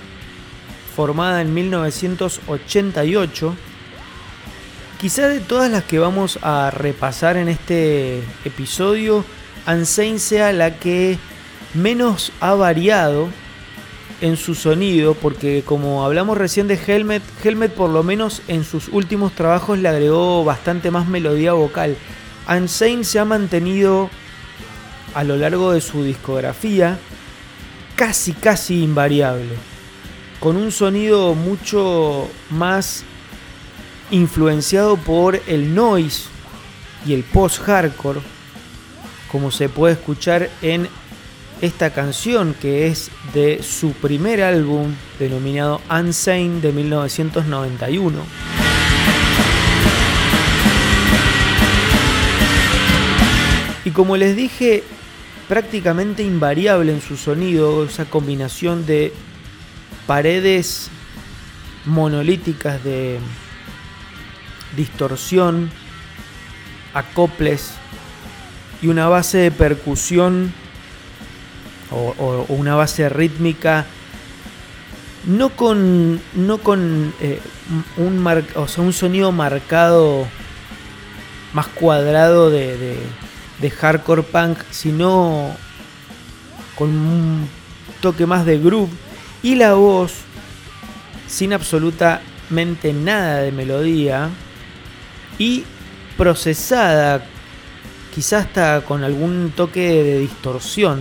formada 0.97 1.43
en 1.43 1.53
1988 1.53 3.55
Quizá 4.99 5.29
de 5.29 5.41
todas 5.41 5.71
las 5.71 5.85
que 5.85 5.99
vamos 5.99 6.39
a 6.41 6.71
repasar 6.71 7.37
en 7.37 7.51
este 7.51 8.23
episodio, 8.47 9.23
Unsane 9.67 10.19
sea 10.19 10.51
la 10.55 10.79
que 10.79 11.19
menos 11.75 12.33
ha 12.41 12.55
variado 12.55 13.29
en 14.23 14.39
su 14.39 14.55
sonido, 14.55 15.13
porque 15.13 15.63
como 15.67 16.03
hablamos 16.03 16.39
recién 16.39 16.69
de 16.69 16.81
Helmet, 16.87 17.23
Helmet 17.45 17.75
por 17.75 17.91
lo 17.91 18.03
menos 18.03 18.41
en 18.49 18.65
sus 18.65 18.89
últimos 18.89 19.33
trabajos 19.33 19.79
le 19.79 19.91
agregó 19.91 20.43
bastante 20.43 20.91
más 20.91 21.07
melodía 21.07 21.53
vocal. 21.53 21.99
Unsane 22.49 23.05
se 23.05 23.19
ha 23.19 23.27
mantenido 23.27 24.09
a 25.13 25.23
lo 25.23 25.37
largo 25.37 25.73
de 25.73 25.83
su 25.83 26.03
discografía 26.03 26.99
casi 28.03 28.33
casi 28.33 28.83
invariable, 28.83 29.55
con 30.41 30.57
un 30.57 30.73
sonido 30.73 31.37
mucho 31.37 32.29
más 32.51 33.05
influenciado 34.11 34.97
por 34.97 35.41
el 35.47 35.73
noise 35.73 36.25
y 37.07 37.15
el 37.15 37.23
post-hardcore, 37.23 38.19
como 39.31 39.53
se 39.53 39.69
puede 39.69 39.95
escuchar 39.95 40.51
en 40.63 40.89
esta 41.61 41.91
canción 41.91 42.57
que 42.61 42.89
es 42.89 43.09
de 43.35 43.63
su 43.63 43.93
primer 43.93 44.43
álbum 44.43 44.93
denominado 45.21 45.81
Unsane 45.89 46.61
de 46.61 46.73
1991. 46.73 48.19
Y 53.85 53.93
como 53.93 54.17
les 54.17 54.35
dije, 54.35 54.83
prácticamente 55.49 56.23
invariable 56.23 56.93
en 56.93 57.01
su 57.01 57.17
sonido, 57.17 57.85
esa 57.85 58.05
combinación 58.05 58.87
de 58.87 59.13
paredes 60.07 60.91
monolíticas 61.85 62.83
de 62.85 63.19
distorsión, 64.77 65.71
acoples 66.95 67.73
y 68.81 68.89
una 68.89 69.09
base 69.09 69.39
de 69.39 69.51
percusión 69.51 70.53
o, 71.91 72.47
una 72.49 72.75
base 72.75 73.09
rítmica 73.09 73.85
no 75.27 75.51
con 75.51 76.21
no 76.35 76.59
con 76.59 77.15
eh, 77.21 77.39
un 77.97 78.27
o 78.57 78.67
sea, 78.67 78.83
un 78.83 78.93
sonido 78.93 79.31
marcado 79.31 80.27
más 81.53 81.69
cuadrado 81.69 82.51
de 82.51 82.99
hardcore 83.71 84.23
punk 84.23 84.59
sino 84.71 85.55
con 86.77 86.89
un 86.89 87.49
toque 88.01 88.27
más 88.27 88.45
de 88.45 88.59
groove 88.59 88.91
y 89.43 89.55
la 89.55 89.75
voz 89.75 90.13
sin 91.27 91.53
absolutamente 91.53 92.93
nada 92.93 93.39
de 93.39 93.53
melodía 93.53 94.29
y 95.39 95.65
procesada, 96.17 97.25
quizás 98.15 98.47
hasta 98.47 98.83
con 98.83 99.03
algún 99.03 99.53
toque 99.57 100.03
de 100.03 100.19
distorsión. 100.19 101.01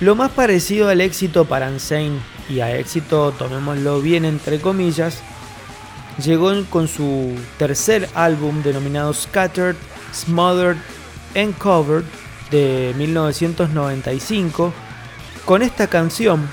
Lo 0.00 0.16
más 0.16 0.32
parecido 0.32 0.88
al 0.88 1.00
éxito 1.00 1.46
para 1.46 1.70
Insane 1.70 2.18
y 2.50 2.60
a 2.60 2.76
éxito, 2.76 3.32
tomémoslo 3.32 4.02
bien 4.02 4.24
entre 4.24 4.60
comillas, 4.60 5.22
llegó 6.18 6.52
con 6.70 6.88
su 6.88 7.34
tercer 7.58 8.08
álbum 8.14 8.62
denominado 8.62 9.12
Scattered, 9.12 9.76
Smothered 10.12 10.76
and 11.34 11.56
Covered 11.58 12.04
de 12.50 12.94
1995 12.96 14.72
con 15.44 15.62
esta 15.62 15.86
canción. 15.86 16.48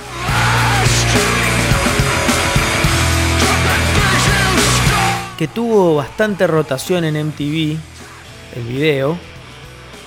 Que 5.37 5.47
tuvo 5.47 5.95
bastante 5.95 6.45
rotación 6.45 7.03
en 7.03 7.27
MTV, 7.27 7.77
el 8.55 8.63
video, 8.67 9.17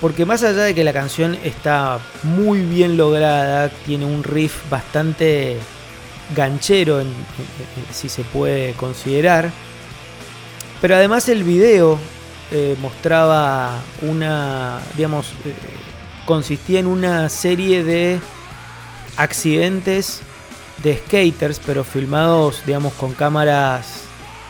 porque 0.00 0.24
más 0.24 0.44
allá 0.44 0.62
de 0.62 0.74
que 0.74 0.84
la 0.84 0.92
canción 0.92 1.36
está 1.42 1.98
muy 2.22 2.60
bien 2.60 2.96
lograda, 2.96 3.68
tiene 3.68 4.04
un 4.04 4.22
riff 4.22 4.68
bastante 4.70 5.58
ganchero, 6.34 7.02
si 7.92 8.08
se 8.08 8.22
puede 8.24 8.72
considerar, 8.74 9.50
pero 10.80 10.96
además 10.96 11.28
el 11.28 11.44
video 11.44 11.98
eh, 12.50 12.76
mostraba 12.80 13.82
una, 14.02 14.80
digamos, 14.96 15.32
eh, 15.44 15.54
consistía 16.26 16.80
en 16.80 16.86
una 16.86 17.28
serie 17.28 17.82
de 17.82 18.20
accidentes 19.16 20.20
de 20.82 20.96
skaters, 20.98 21.60
pero 21.64 21.84
filmados, 21.84 22.62
digamos, 22.66 22.92
con 22.94 23.12
cámaras 23.12 24.02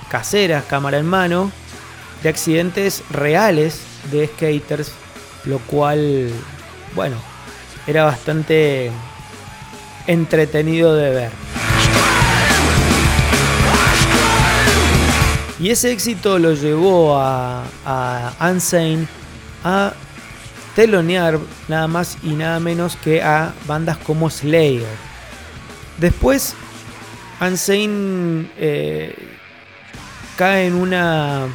caseras, 0.09 0.65
cámara 0.65 0.99
en 0.99 1.07
mano, 1.07 1.53
de 2.23 2.29
accidentes 2.29 3.03
reales 3.11 3.81
de 4.11 4.27
skaters, 4.27 4.93
lo 5.45 5.59
cual, 5.61 6.31
bueno, 6.95 7.17
era 7.87 8.05
bastante 8.05 8.91
entretenido 10.07 10.95
de 10.95 11.11
ver. 11.11 11.31
Y 15.59 15.71
ese 15.71 15.93
éxito 15.93 16.38
lo 16.38 16.53
llevó 16.55 17.17
a, 17.17 17.64
a 17.87 18.51
Unsane 18.51 19.07
a 19.62 19.95
telonear 20.75 21.38
nada 21.69 21.87
más 21.87 22.19
y 22.23 22.31
nada 22.31 22.61
menos 22.61 22.97
que 22.97 23.23
a 23.23 23.55
bandas 23.67 23.97
como 23.99 24.29
Slayer. 24.29 24.85
Después, 25.99 26.55
Unsane 27.40 28.51
eh, 28.59 29.14
cae 30.37 30.67
en 30.67 30.75
una 30.75 31.47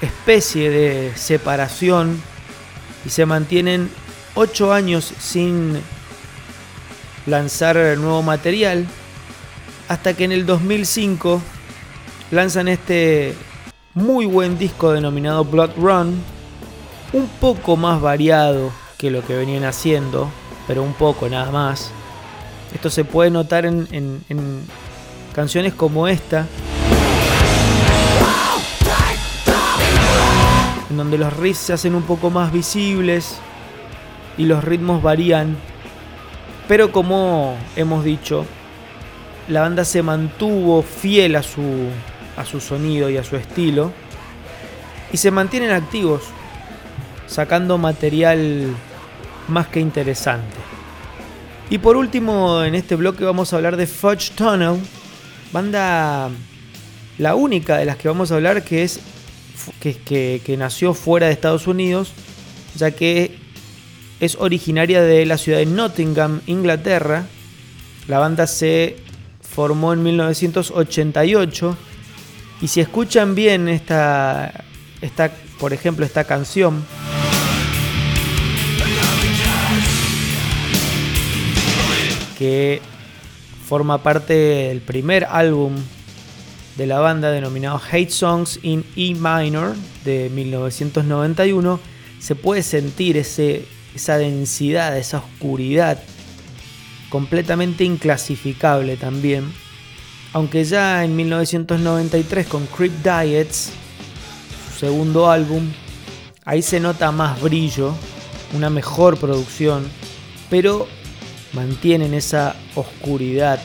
especie 0.00 0.70
de 0.70 1.12
separación 1.16 2.20
y 3.04 3.10
se 3.10 3.24
mantienen 3.26 3.90
8 4.34 4.72
años 4.72 5.12
sin 5.20 5.80
lanzar 7.26 7.76
nuevo 7.98 8.22
material 8.22 8.86
hasta 9.88 10.14
que 10.14 10.24
en 10.24 10.32
el 10.32 10.46
2005 10.46 11.40
lanzan 12.30 12.68
este 12.68 13.34
muy 13.94 14.26
buen 14.26 14.58
disco 14.58 14.92
denominado 14.92 15.44
Blood 15.44 15.70
Run 15.76 16.22
un 17.12 17.28
poco 17.40 17.76
más 17.76 18.00
variado 18.00 18.72
que 18.98 19.10
lo 19.10 19.24
que 19.24 19.36
venían 19.36 19.64
haciendo, 19.64 20.28
pero 20.66 20.82
un 20.82 20.94
poco 20.94 21.28
nada 21.28 21.50
más. 21.52 21.90
Esto 22.74 22.90
se 22.90 23.04
puede 23.04 23.30
notar 23.30 23.66
en, 23.66 24.18
canciones 25.32 25.74
como 25.74 26.08
esta, 26.08 26.46
en 30.90 30.96
donde 30.96 31.18
los 31.18 31.36
riffs 31.36 31.58
se 31.58 31.72
hacen 31.72 31.94
un 31.94 32.02
poco 32.02 32.30
más 32.30 32.52
visibles 32.52 33.36
y 34.36 34.46
los 34.46 34.64
ritmos 34.64 35.02
varían, 35.02 35.56
pero 36.68 36.92
como 36.92 37.56
hemos 37.76 38.04
dicho, 38.04 38.46
la 39.48 39.60
banda 39.60 39.84
se 39.84 40.02
mantuvo 40.02 40.82
fiel 40.82 41.36
a 41.36 41.42
su, 41.42 41.88
a 42.36 42.44
su 42.44 42.60
sonido 42.60 43.10
y 43.10 43.16
a 43.16 43.24
su 43.24 43.36
estilo 43.36 43.92
y 45.12 45.16
se 45.16 45.30
mantienen 45.30 45.70
activos 45.70 46.22
sacando 47.26 47.78
material 47.78 48.74
más 49.48 49.68
que 49.68 49.80
interesante. 49.80 50.56
Y 51.70 51.78
por 51.78 51.96
último, 51.96 52.62
en 52.62 52.74
este 52.74 52.96
bloque 52.96 53.24
vamos 53.24 53.52
a 53.52 53.56
hablar 53.56 53.76
de 53.76 53.86
Fudge 53.86 54.30
Tunnel, 54.34 54.80
banda 55.52 56.30
la 57.18 57.34
única 57.34 57.76
de 57.78 57.84
las 57.84 57.96
que 57.96 58.08
vamos 58.08 58.32
a 58.32 58.34
hablar 58.34 58.64
que 58.64 58.82
es 58.82 59.00
que, 59.80 60.40
que, 60.44 60.56
nació 60.56 60.94
fuera 60.94 61.26
de 61.26 61.32
Estados 61.32 61.66
Unidos, 61.66 62.12
ya 62.74 62.90
que 62.90 63.38
es 64.20 64.36
originaria 64.36 65.02
de 65.02 65.26
la 65.26 65.38
ciudad 65.38 65.58
de 65.58 65.66
Nottingham, 65.66 66.40
Inglaterra. 66.46 67.26
La 68.08 68.18
banda 68.18 68.46
se 68.46 68.96
formó 69.40 69.92
en 69.92 70.02
1988 70.02 71.76
y 72.60 72.68
si 72.68 72.80
escuchan 72.80 73.34
bien 73.34 73.68
esta, 73.68 74.64
esta 75.00 75.32
por 75.58 75.72
ejemplo, 75.72 76.04
esta 76.04 76.24
canción, 76.24 76.84
que 82.38 82.82
forma 83.66 84.02
parte 84.02 84.34
del 84.34 84.80
primer 84.80 85.24
álbum 85.24 85.74
de 86.76 86.86
la 86.86 86.98
banda 86.98 87.30
denominado 87.30 87.80
Hate 87.90 88.10
Songs 88.10 88.58
in 88.62 88.84
E 88.96 89.14
Minor 89.14 89.74
de 90.04 90.28
1991, 90.30 91.80
se 92.18 92.34
puede 92.34 92.62
sentir 92.62 93.16
ese, 93.16 93.64
esa 93.94 94.18
densidad, 94.18 94.96
esa 94.96 95.18
oscuridad 95.18 95.98
completamente 97.08 97.84
inclasificable 97.84 98.96
también. 98.96 99.52
Aunque 100.32 100.64
ya 100.64 101.04
en 101.04 101.14
1993 101.14 102.46
con 102.48 102.66
Creep 102.66 102.92
Diets, 103.04 103.70
su 104.72 104.80
segundo 104.80 105.30
álbum, 105.30 105.70
ahí 106.44 106.60
se 106.60 106.80
nota 106.80 107.12
más 107.12 107.40
brillo, 107.40 107.94
una 108.52 108.68
mejor 108.68 109.16
producción, 109.16 109.86
pero 110.50 110.88
mantienen 111.52 112.14
esa 112.14 112.56
oscuridad 112.74 113.60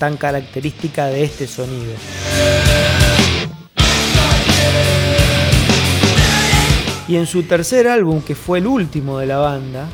tan 0.00 0.16
característica 0.16 1.06
de 1.06 1.22
este 1.22 1.46
sonido. 1.46 1.92
Y 7.08 7.16
en 7.16 7.26
su 7.26 7.42
tercer 7.42 7.88
álbum, 7.88 8.22
que 8.22 8.34
fue 8.34 8.58
el 8.58 8.66
último 8.66 9.18
de 9.18 9.26
la 9.26 9.38
banda, 9.38 9.88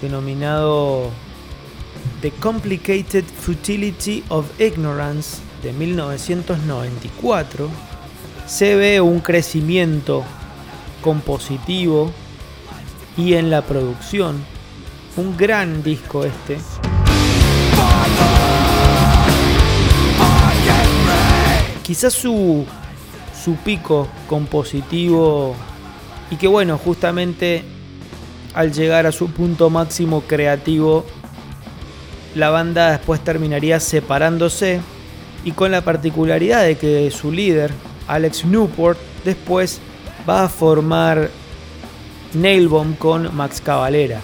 denominado 0.00 1.10
The 2.20 2.30
Complicated 2.30 3.24
Futility 3.24 4.22
of 4.28 4.46
Ignorance 4.60 5.38
de 5.62 5.72
1994, 5.72 7.68
se 8.46 8.76
ve 8.76 9.00
un 9.00 9.20
crecimiento 9.20 10.24
compositivo 11.02 12.12
y 13.16 13.34
en 13.34 13.50
la 13.50 13.62
producción 13.62 14.44
un 15.16 15.36
gran 15.36 15.82
disco 15.82 16.24
este. 16.24 16.58
Quizás 21.82 22.14
su, 22.14 22.64
su 23.44 23.56
pico 23.56 24.08
compositivo 24.26 25.54
y 26.34 26.36
que 26.36 26.48
bueno, 26.48 26.78
justamente 26.78 27.62
al 28.54 28.72
llegar 28.72 29.06
a 29.06 29.12
su 29.12 29.30
punto 29.30 29.70
máximo 29.70 30.22
creativo, 30.22 31.06
la 32.34 32.50
banda 32.50 32.90
después 32.90 33.22
terminaría 33.22 33.78
separándose 33.78 34.80
y 35.44 35.52
con 35.52 35.70
la 35.70 35.82
particularidad 35.82 36.64
de 36.64 36.76
que 36.76 37.08
su 37.12 37.30
líder, 37.30 37.70
Alex 38.08 38.44
Newport, 38.46 38.98
después 39.24 39.78
va 40.28 40.42
a 40.42 40.48
formar 40.48 41.30
Nailbomb 42.32 42.98
con 42.98 43.32
Max 43.36 43.60
Cavalera. 43.60 44.20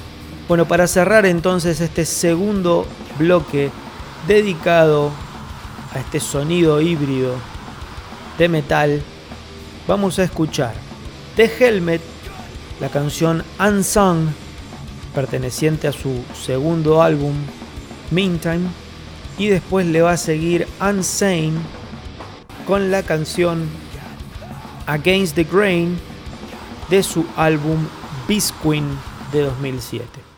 Bueno, 0.48 0.66
para 0.66 0.88
cerrar 0.88 1.26
entonces 1.26 1.80
este 1.80 2.04
segundo 2.04 2.86
bloque 3.20 3.70
dedicado 4.26 5.12
a 5.94 6.00
este 6.00 6.18
sonido 6.18 6.80
híbrido 6.80 7.36
de 8.36 8.48
metal, 8.48 9.00
vamos 9.86 10.18
a 10.18 10.24
escuchar 10.24 10.89
The 11.36 11.50
Helmet, 11.58 12.00
la 12.80 12.88
canción 12.88 13.44
Unsung, 13.58 14.28
perteneciente 15.14 15.88
a 15.88 15.92
su 15.92 16.22
segundo 16.34 17.02
álbum, 17.02 17.34
Meantime, 18.10 18.68
y 19.38 19.48
después 19.48 19.86
le 19.86 20.02
va 20.02 20.12
a 20.12 20.16
seguir 20.16 20.66
Unsane 20.80 21.52
con 22.66 22.90
la 22.90 23.02
canción 23.02 23.68
Against 24.86 25.34
the 25.34 25.44
Grain 25.44 25.98
de 26.90 27.02
su 27.02 27.24
álbum 27.36 27.86
Beast 28.28 28.52
Queen 28.62 28.86
de 29.32 29.42
2007. 29.42 30.29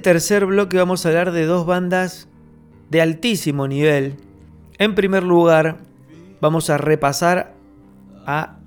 Tercer 0.00 0.46
bloque 0.46 0.76
vamos 0.76 1.04
a 1.04 1.08
hablar 1.08 1.32
de 1.32 1.46
dos 1.46 1.66
bandas 1.66 2.28
de 2.90 3.00
altísimo 3.00 3.68
nivel. 3.68 4.16
En 4.78 4.94
primer 4.94 5.22
lugar, 5.22 5.78
vamos 6.40 6.70
a 6.70 6.78
repasar 6.78 7.54
a 8.26 8.58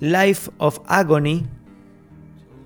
Life 0.00 0.50
of 0.58 0.80
Agony, 0.86 1.46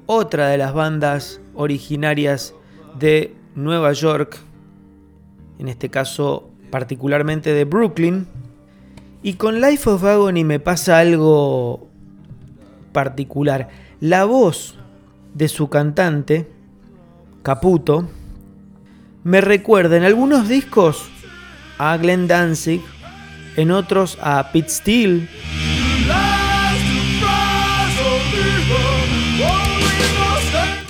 otra 0.07 0.49
de 0.49 0.59
las 0.59 0.75
bandas 0.75 1.41
originarias 1.55 2.55
de 2.99 3.35
Nueva 3.55 3.93
York, 3.93 4.39
en 5.59 5.69
este 5.69 5.89
caso 5.89 6.51
particularmente 6.71 7.53
de 7.53 7.65
Brooklyn. 7.65 8.27
Y 9.23 9.35
con 9.35 9.61
Life 9.61 9.89
of 9.91 10.05
Agony 10.05 10.45
me 10.45 10.61
pasa 10.61 10.99
algo 10.99 11.89
particular. 12.93 13.69
La 14.01 14.25
voz 14.25 14.79
de 15.35 15.49
su 15.49 15.69
cantante, 15.69 16.49
Caputo, 17.43 18.09
me 19.25 19.41
recuerda 19.41 19.97
en 19.97 20.05
algunos 20.05 20.49
discos 20.49 21.09
a 21.79 21.97
Glenn 21.97 22.27
Danzig, 22.27 22.83
en 23.57 23.71
otros 23.71 24.19
a 24.21 24.51
Pete 24.53 24.69
Steele. 24.69 25.29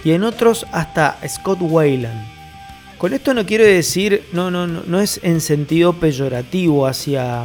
Y 0.04 0.12
en 0.12 0.24
otros 0.24 0.66
hasta 0.72 1.18
Scott 1.28 1.58
Wayland. 1.60 2.26
Con 2.96 3.12
esto 3.12 3.34
no 3.34 3.46
quiero 3.46 3.64
decir, 3.64 4.24
no, 4.32 4.50
no, 4.50 4.66
no, 4.66 4.82
no 4.86 5.00
es 5.00 5.20
en 5.22 5.40
sentido 5.40 5.94
peyorativo 5.94 6.86
hacia, 6.86 7.44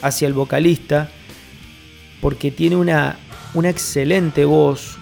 hacia 0.00 0.28
el 0.28 0.34
vocalista, 0.34 1.10
porque 2.20 2.50
tiene 2.50 2.76
una, 2.76 3.18
una 3.54 3.70
excelente 3.70 4.44
voz 4.44 4.98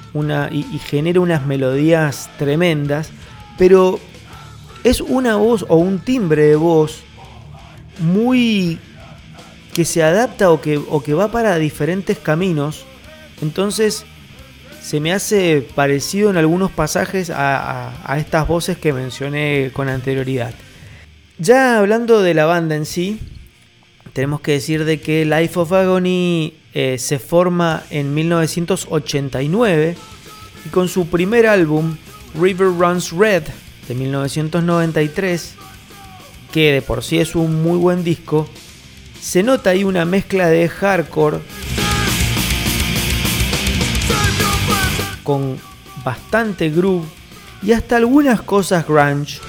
y, 0.50 0.78
genera 0.78 1.20
unas 1.20 1.46
melodías 1.46 2.30
tremendas, 2.38 3.10
pero 3.58 3.98
es 4.84 5.00
una 5.00 5.36
voz 5.36 5.64
o 5.68 5.76
un 5.76 5.98
timbre 5.98 6.44
de 6.44 6.56
voz 6.56 7.02
muy 7.98 8.78
que 9.74 9.84
se 9.84 10.02
adapta 10.02 10.50
o 10.50 10.60
que 10.60 11.14
va 11.14 11.32
para 11.32 11.58
diferentes 11.58 12.18
caminos. 12.18 12.84
Entonces 13.40 14.04
se 14.82 14.98
me 14.98 15.12
hace 15.12 15.66
parecido 15.74 16.30
en 16.30 16.36
algunos 16.36 16.70
pasajes 16.72 17.30
a, 17.34 18.16
estas 18.18 18.48
voces 18.48 18.76
que 18.76 18.92
mencioné 18.92 19.70
con 19.72 19.88
anterioridad. 19.88 20.52
Ya 21.38 21.78
hablando 21.78 22.20
de 22.20 22.34
la 22.34 22.46
banda 22.46 22.74
en 22.74 22.84
sí, 22.84 23.20
tenemos 24.12 24.40
que 24.40 24.52
decir 24.52 24.84
de 24.84 25.00
que 25.00 25.24
Life 25.24 25.58
of 25.58 25.72
Agony 25.72 26.54
eh, 26.74 26.96
se 26.98 27.18
forma 27.18 27.82
en 27.90 28.14
1989 28.14 29.96
y 30.64 30.68
con 30.70 30.88
su 30.88 31.08
primer 31.08 31.46
álbum, 31.46 31.96
River 32.40 32.68
Runs 32.68 33.12
Red, 33.12 33.44
de 33.88 33.94
1993, 33.94 35.54
que 36.52 36.72
de 36.72 36.82
por 36.82 37.02
sí 37.04 37.18
es 37.18 37.34
un 37.34 37.62
muy 37.62 37.76
buen 37.76 38.04
disco, 38.04 38.48
se 39.20 39.42
nota 39.42 39.70
ahí 39.70 39.84
una 39.84 40.04
mezcla 40.04 40.48
de 40.48 40.68
hardcore 40.68 41.38
con 45.22 45.58
bastante 46.04 46.70
groove 46.70 47.06
y 47.62 47.72
hasta 47.72 47.96
algunas 47.96 48.42
cosas 48.42 48.86
grunge. 48.86 49.40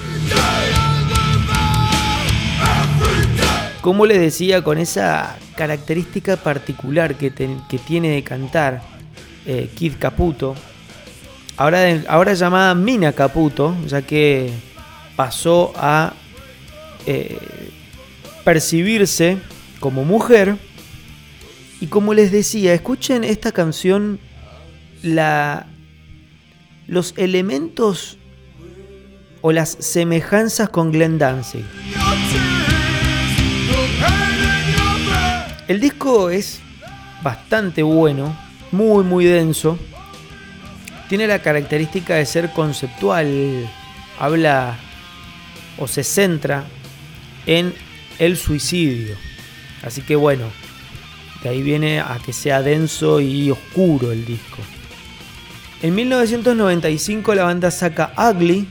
Como 3.80 4.06
les 4.06 4.20
decía, 4.20 4.62
con 4.62 4.78
esa 4.78 5.36
característica 5.56 6.36
particular 6.36 7.16
que, 7.16 7.30
tiene 7.30 8.10
de 8.10 8.22
cantar 8.22 8.82
eh, 9.46 9.70
Kid 9.74 9.94
Caputo, 9.98 10.54
ahora, 11.56 12.02
ahora 12.08 12.34
llamada 12.34 12.74
Mina 12.74 13.12
Caputo, 13.12 13.76
ya 13.86 14.02
que 14.02 14.52
pasó 15.16 15.72
a 15.76 16.14
eh, 17.06 17.38
percibirse 18.44 19.38
como 19.80 20.04
mujer. 20.04 20.56
Y 21.80 21.86
como 21.88 22.14
les 22.14 22.30
decía, 22.30 22.72
escuchen 22.72 23.24
esta 23.24 23.52
canción 23.52 24.18
la, 25.02 25.66
los 26.86 27.14
elementos 27.16 28.18
o 29.42 29.52
las 29.52 29.76
semejanzas 29.80 30.70
con 30.70 30.92
Glenn 30.92 31.18
Danzig. 31.18 31.64
El 35.66 35.80
disco 35.80 36.28
es 36.28 36.60
bastante 37.22 37.82
bueno, 37.82 38.36
muy 38.70 39.02
muy 39.02 39.24
denso. 39.24 39.78
Tiene 41.08 41.26
la 41.26 41.40
característica 41.40 42.14
de 42.14 42.26
ser 42.26 42.50
conceptual, 42.50 43.68
habla 44.18 44.76
o 45.78 45.88
se 45.88 46.04
centra 46.04 46.64
en 47.46 47.74
el 48.18 48.36
suicidio. 48.36 49.16
Así 49.82 50.02
que 50.02 50.16
bueno, 50.16 50.44
de 51.42 51.50
ahí 51.50 51.62
viene 51.62 52.00
a 52.00 52.18
que 52.24 52.32
sea 52.32 52.62
denso 52.62 53.20
y 53.20 53.50
oscuro 53.50 54.12
el 54.12 54.24
disco. 54.24 54.58
En 55.82 55.94
1995 55.94 57.34
la 57.34 57.44
banda 57.44 57.70
saca 57.70 58.12
Ugly. 58.16 58.66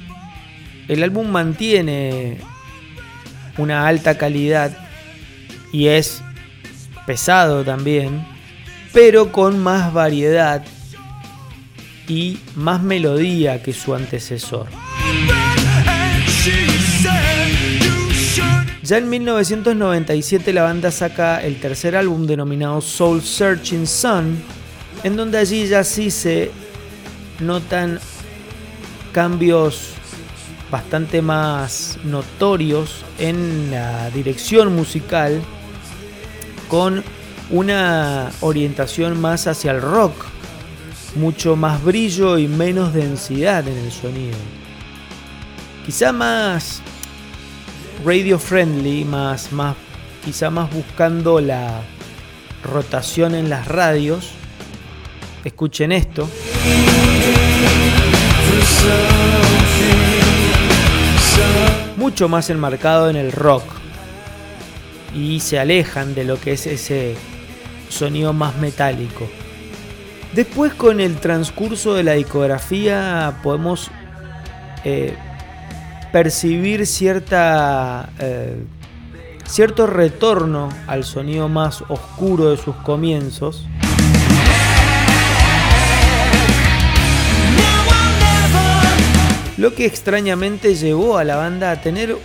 El 0.87 1.03
álbum 1.03 1.29
mantiene 1.29 2.37
una 3.57 3.87
alta 3.87 4.17
calidad 4.17 4.75
y 5.71 5.87
es 5.87 6.22
pesado 7.05 7.63
también, 7.63 8.25
pero 8.93 9.31
con 9.31 9.59
más 9.59 9.93
variedad 9.93 10.63
y 12.07 12.39
más 12.55 12.81
melodía 12.81 13.61
que 13.61 13.73
su 13.73 13.93
antecesor. 13.93 14.67
Ya 18.83 18.97
en 18.97 19.09
1997 19.09 20.51
la 20.51 20.63
banda 20.63 20.91
saca 20.91 21.41
el 21.41 21.59
tercer 21.59 21.95
álbum 21.95 22.27
denominado 22.27 22.81
Soul 22.81 23.21
Searching 23.21 23.87
Sun, 23.87 24.43
en 25.03 25.15
donde 25.15 25.37
allí 25.37 25.67
ya 25.67 25.83
sí 25.83 26.11
se 26.11 26.51
notan 27.39 27.99
cambios 29.13 29.93
bastante 30.69 31.21
más 31.21 31.97
notorios 32.03 33.05
en 33.19 33.71
la 33.71 34.09
dirección 34.09 34.75
musical 34.75 35.41
con 36.73 37.03
una 37.51 38.31
orientación 38.41 39.21
más 39.21 39.45
hacia 39.45 39.73
el 39.73 39.79
rock, 39.79 40.15
mucho 41.13 41.55
más 41.55 41.83
brillo 41.83 42.39
y 42.39 42.47
menos 42.47 42.95
densidad 42.95 43.67
en 43.67 43.77
el 43.77 43.91
sonido. 43.91 44.39
Quizá 45.85 46.11
más 46.11 46.81
radio 48.03 48.39
friendly, 48.39 49.05
más, 49.05 49.51
más, 49.51 49.75
quizá 50.25 50.49
más 50.49 50.73
buscando 50.73 51.39
la 51.39 51.83
rotación 52.63 53.35
en 53.35 53.51
las 53.51 53.67
radios. 53.67 54.31
Escuchen 55.43 55.91
esto. 55.91 56.27
Mucho 61.97 62.27
más 62.27 62.49
enmarcado 62.49 63.11
en 63.11 63.15
el 63.15 63.31
rock. 63.31 63.82
Y 65.13 65.39
se 65.39 65.59
alejan 65.59 66.15
de 66.15 66.23
lo 66.23 66.39
que 66.39 66.53
es 66.53 66.65
ese 66.65 67.15
sonido 67.89 68.33
más 68.33 68.57
metálico. 68.57 69.27
Después 70.33 70.73
con 70.73 70.99
el 70.99 71.19
transcurso 71.19 71.93
de 71.93 72.03
la 72.03 72.13
discografía 72.13 73.37
podemos 73.43 73.91
eh, 74.83 75.15
percibir 76.11 76.87
cierta, 76.87 78.09
eh, 78.19 78.63
cierto 79.45 79.85
retorno 79.85 80.69
al 80.87 81.03
sonido 81.03 81.49
más 81.49 81.83
oscuro 81.87 82.49
de 82.49 82.57
sus 82.57 82.75
comienzos. 82.77 83.67
Lo 89.57 89.75
que 89.75 89.85
extrañamente 89.85 90.75
llevó 90.75 91.17
a 91.19 91.23
la 91.23 91.35
banda 91.35 91.71
a 91.71 91.79
tener 91.79 92.17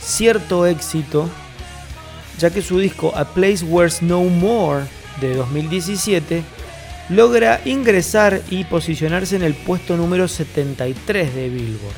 cierto 0.00 0.66
éxito, 0.66 1.28
ya 2.38 2.50
que 2.50 2.62
su 2.62 2.78
disco 2.78 3.12
A 3.16 3.24
Place 3.24 3.64
Where's 3.64 4.02
No 4.02 4.22
More 4.24 4.84
de 5.20 5.34
2017 5.34 6.42
logra 7.08 7.60
ingresar 7.64 8.42
y 8.50 8.64
posicionarse 8.64 9.36
en 9.36 9.42
el 9.42 9.54
puesto 9.54 9.96
número 9.96 10.28
73 10.28 11.34
de 11.34 11.48
Billboard. 11.48 11.94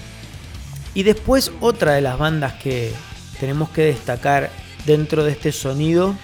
Y 0.94 1.02
después 1.02 1.52
otra 1.60 1.92
de 1.94 2.02
las 2.02 2.18
bandas 2.18 2.54
que 2.54 2.92
tenemos 3.40 3.70
que 3.70 3.82
destacar 3.82 4.50
dentro 4.84 5.24
de 5.24 5.32
este 5.32 5.52
sonido 5.52 6.14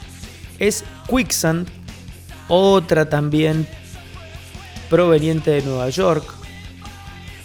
es 0.59 0.85
Quicksand, 1.09 1.69
otra 2.49 3.09
también 3.09 3.67
proveniente 4.89 5.51
de 5.51 5.63
Nueva 5.63 5.89
York, 5.91 6.25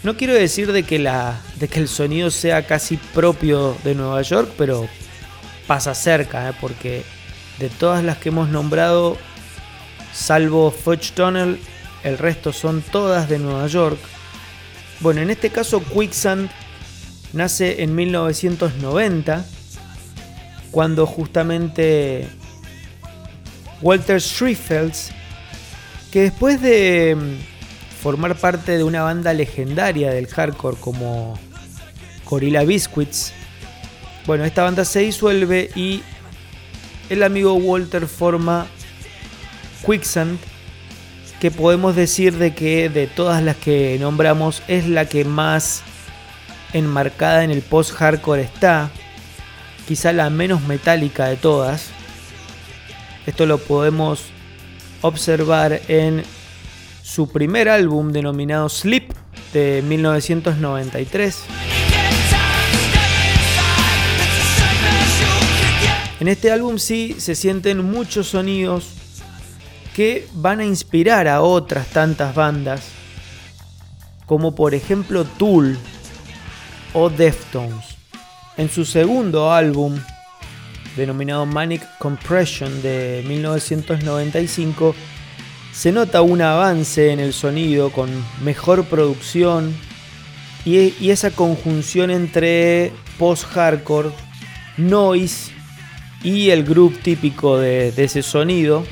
no 0.02 0.16
quiero 0.16 0.32
decir 0.32 0.72
de 0.72 0.82
que, 0.82 0.98
la, 0.98 1.38
de 1.56 1.68
que 1.68 1.78
el 1.78 1.88
sonido 1.88 2.30
sea 2.30 2.66
casi 2.66 2.96
propio 2.96 3.76
de 3.84 3.94
Nueva 3.94 4.22
York, 4.22 4.50
pero 4.56 4.88
pasa 5.70 5.94
cerca, 5.94 6.48
¿eh? 6.50 6.52
porque 6.60 7.04
de 7.60 7.68
todas 7.68 8.02
las 8.02 8.16
que 8.16 8.30
hemos 8.30 8.48
nombrado, 8.48 9.16
salvo 10.12 10.72
Fudge 10.72 11.12
Tunnel, 11.12 11.60
el 12.02 12.18
resto 12.18 12.52
son 12.52 12.82
todas 12.82 13.28
de 13.28 13.38
Nueva 13.38 13.68
York. 13.68 14.00
Bueno, 14.98 15.20
en 15.20 15.30
este 15.30 15.50
caso 15.50 15.80
Quicksand 15.80 16.50
nace 17.32 17.84
en 17.84 17.94
1990, 17.94 19.44
cuando 20.72 21.06
justamente 21.06 22.26
Walter 23.80 24.20
Schriefels, 24.20 25.12
que 26.10 26.22
después 26.22 26.60
de 26.60 27.14
mm, 27.16 28.02
formar 28.02 28.34
parte 28.34 28.76
de 28.76 28.82
una 28.82 29.04
banda 29.04 29.32
legendaria 29.34 30.10
del 30.10 30.26
hardcore 30.26 30.78
como 30.80 31.38
Gorilla 32.28 32.64
Biscuits, 32.64 33.34
bueno, 34.26 34.44
esta 34.44 34.64
banda 34.64 34.84
se 34.84 35.00
disuelve 35.00 35.70
y 35.74 36.02
el 37.08 37.22
amigo 37.22 37.54
Walter 37.54 38.06
forma 38.06 38.66
Quicksand, 39.84 40.38
que 41.40 41.50
podemos 41.50 41.96
decir 41.96 42.36
de 42.36 42.54
que 42.54 42.88
de 42.88 43.06
todas 43.06 43.42
las 43.42 43.56
que 43.56 43.96
nombramos 43.98 44.62
es 44.68 44.86
la 44.86 45.06
que 45.06 45.24
más 45.24 45.82
enmarcada 46.72 47.44
en 47.44 47.50
el 47.50 47.62
post-hardcore 47.62 48.42
está, 48.42 48.90
quizá 49.88 50.12
la 50.12 50.30
menos 50.30 50.62
metálica 50.62 51.26
de 51.26 51.36
todas. 51.36 51.90
Esto 53.26 53.46
lo 53.46 53.58
podemos 53.58 54.24
observar 55.02 55.80
en 55.88 56.22
su 57.02 57.28
primer 57.32 57.68
álbum 57.68 58.12
denominado 58.12 58.68
Sleep 58.68 59.12
de 59.52 59.82
1993. 59.86 61.69
En 66.20 66.28
este 66.28 66.52
álbum 66.52 66.78
sí 66.78 67.16
se 67.18 67.34
sienten 67.34 67.82
muchos 67.82 68.28
sonidos 68.28 68.90
que 69.96 70.28
van 70.34 70.60
a 70.60 70.66
inspirar 70.66 71.26
a 71.26 71.40
otras 71.40 71.86
tantas 71.86 72.34
bandas, 72.34 72.82
como 74.26 74.54
por 74.54 74.74
ejemplo 74.74 75.24
Tool 75.24 75.78
o 76.92 77.08
Deftones. 77.08 77.96
En 78.58 78.68
su 78.68 78.84
segundo 78.84 79.50
álbum, 79.50 79.98
denominado 80.94 81.46
Manic 81.46 81.82
Compression 81.98 82.82
de 82.82 83.24
1995, 83.26 84.94
se 85.72 85.90
nota 85.90 86.20
un 86.20 86.42
avance 86.42 87.12
en 87.12 87.20
el 87.20 87.32
sonido 87.32 87.90
con 87.90 88.10
mejor 88.44 88.84
producción 88.84 89.74
y, 90.66 91.08
esa 91.08 91.30
conjunción 91.30 92.10
entre 92.10 92.92
post-hardcore, 93.18 94.10
noise 94.76 95.59
y 96.22 96.50
el 96.50 96.64
groove 96.64 96.98
típico 96.98 97.58
de, 97.58 97.92
de 97.92 98.04
ese 98.04 98.22
sonido. 98.22 98.84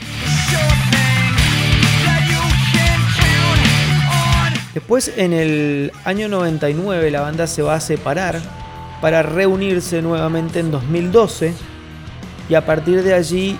Después 4.74 5.12
en 5.16 5.32
el 5.32 5.92
año 6.04 6.28
99 6.28 7.10
la 7.10 7.20
banda 7.20 7.46
se 7.46 7.62
va 7.62 7.74
a 7.74 7.80
separar 7.80 8.40
para 9.00 9.22
reunirse 9.22 10.02
nuevamente 10.02 10.60
en 10.60 10.70
2012 10.70 11.52
y 12.48 12.54
a 12.54 12.64
partir 12.64 13.02
de 13.02 13.14
allí 13.14 13.58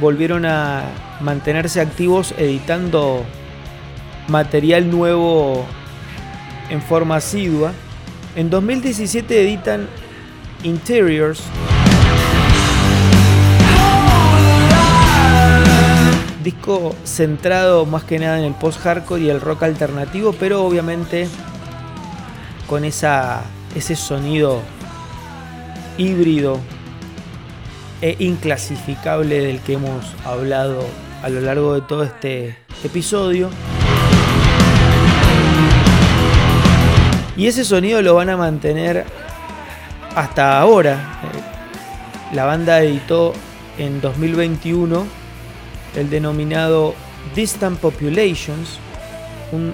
volvieron 0.00 0.46
a 0.46 0.84
mantenerse 1.20 1.80
activos 1.80 2.34
editando 2.38 3.24
material 4.28 4.90
nuevo 4.90 5.64
en 6.70 6.80
forma 6.82 7.16
asidua. 7.16 7.72
En 8.36 8.48
2017 8.50 9.42
editan 9.42 9.88
Interiors, 10.64 11.42
disco 16.42 16.94
centrado 17.04 17.86
más 17.86 18.04
que 18.04 18.18
nada 18.18 18.38
en 18.38 18.44
el 18.44 18.54
post-hardcore 18.54 19.22
y 19.22 19.30
el 19.30 19.40
rock 19.40 19.64
alternativo, 19.64 20.34
pero 20.38 20.64
obviamente 20.64 21.28
con 22.68 22.84
ese 22.84 23.96
sonido 23.96 24.60
híbrido 25.98 26.58
e 28.00 28.16
inclasificable 28.18 29.40
del 29.40 29.60
que 29.60 29.74
hemos 29.74 30.04
hablado 30.24 30.84
a 31.22 31.28
lo 31.28 31.40
largo 31.40 31.74
de 31.74 31.82
todo 31.82 32.02
este 32.02 32.56
episodio. 32.82 33.50
Y 37.36 37.46
ese 37.46 37.64
sonido 37.64 38.02
lo 38.02 38.14
van 38.14 38.30
a 38.30 38.36
mantener 38.36 39.04
hasta 40.14 40.58
ahora. 40.58 41.20
La 42.32 42.44
banda 42.44 42.82
editó 42.82 43.32
en 43.78 44.00
2021 44.00 45.21
el 45.96 46.10
denominado 46.10 46.94
Distant 47.34 47.78
Populations, 47.78 48.78
un 49.52 49.72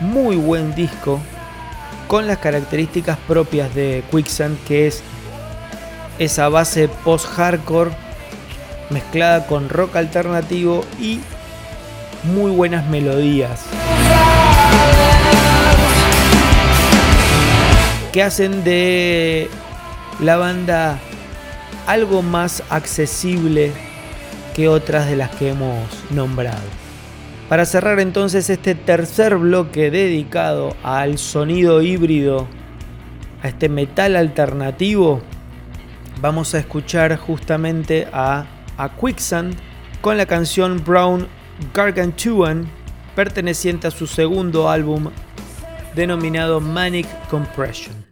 muy 0.00 0.36
buen 0.36 0.74
disco 0.74 1.20
con 2.06 2.26
las 2.26 2.38
características 2.38 3.18
propias 3.28 3.74
de 3.74 4.02
Quicksand, 4.10 4.58
que 4.64 4.86
es 4.86 5.02
esa 6.18 6.48
base 6.48 6.88
post-hardcore 6.88 7.90
mezclada 8.90 9.46
con 9.46 9.68
rock 9.68 9.96
alternativo 9.96 10.84
y 11.00 11.20
muy 12.24 12.50
buenas 12.50 12.86
melodías. 12.88 13.62
Que 18.12 18.22
hacen 18.22 18.64
de 18.64 19.48
la 20.18 20.36
banda 20.36 20.98
algo 21.86 22.22
más 22.22 22.62
accesible 22.70 23.72
que 24.54 24.68
otras 24.68 25.08
de 25.08 25.16
las 25.16 25.30
que 25.30 25.50
hemos 25.50 25.88
nombrado. 26.10 26.60
Para 27.48 27.64
cerrar 27.64 27.98
entonces 27.98 28.48
este 28.48 28.74
tercer 28.74 29.36
bloque 29.36 29.90
dedicado 29.90 30.76
al 30.82 31.18
sonido 31.18 31.82
híbrido, 31.82 32.46
a 33.42 33.48
este 33.48 33.68
metal 33.68 34.16
alternativo, 34.16 35.20
vamos 36.20 36.54
a 36.54 36.58
escuchar 36.58 37.16
justamente 37.16 38.06
a, 38.12 38.46
a 38.76 38.96
Quicksand 38.96 39.56
con 40.00 40.16
la 40.16 40.26
canción 40.26 40.82
Brown 40.84 41.26
Gargantuan, 41.74 42.70
perteneciente 43.16 43.88
a 43.88 43.90
su 43.90 44.06
segundo 44.06 44.68
álbum 44.68 45.10
denominado 45.94 46.60
Manic 46.60 47.06
Compression. 47.28 48.09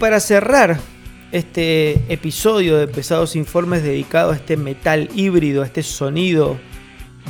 Para 0.00 0.18
cerrar 0.18 0.80
este 1.30 1.92
episodio 2.08 2.78
de 2.78 2.88
Pesados 2.88 3.36
Informes 3.36 3.82
dedicado 3.82 4.32
a 4.32 4.34
este 4.34 4.56
metal 4.56 5.10
híbrido, 5.14 5.62
a 5.62 5.66
este 5.66 5.82
sonido 5.82 6.58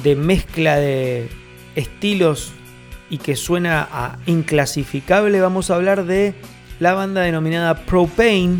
de 0.04 0.14
mezcla 0.14 0.76
de 0.76 1.28
estilos 1.74 2.52
y 3.10 3.18
que 3.18 3.34
suena 3.34 3.88
a 3.90 4.18
inclasificable, 4.26 5.40
vamos 5.40 5.70
a 5.70 5.74
hablar 5.74 6.04
de 6.04 6.32
la 6.78 6.94
banda 6.94 7.22
denominada 7.22 7.84
Propane. 7.84 8.58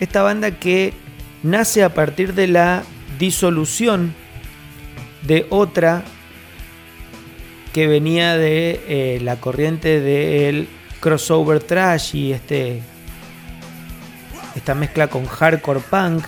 Esta 0.00 0.22
banda 0.22 0.52
que 0.52 0.94
nace 1.42 1.84
a 1.84 1.92
partir 1.92 2.32
de 2.32 2.48
la 2.48 2.82
disolución 3.18 4.14
de 5.26 5.46
otra 5.50 6.02
que 7.74 7.86
venía 7.86 8.38
de 8.38 8.80
eh, 8.88 9.20
la 9.22 9.36
corriente 9.36 10.00
del 10.00 10.66
crossover 11.02 11.60
trash 11.60 12.14
y 12.14 12.32
este 12.32 12.80
esta 14.54 14.74
mezcla 14.74 15.08
con 15.08 15.26
hardcore 15.26 15.80
punk 15.80 16.24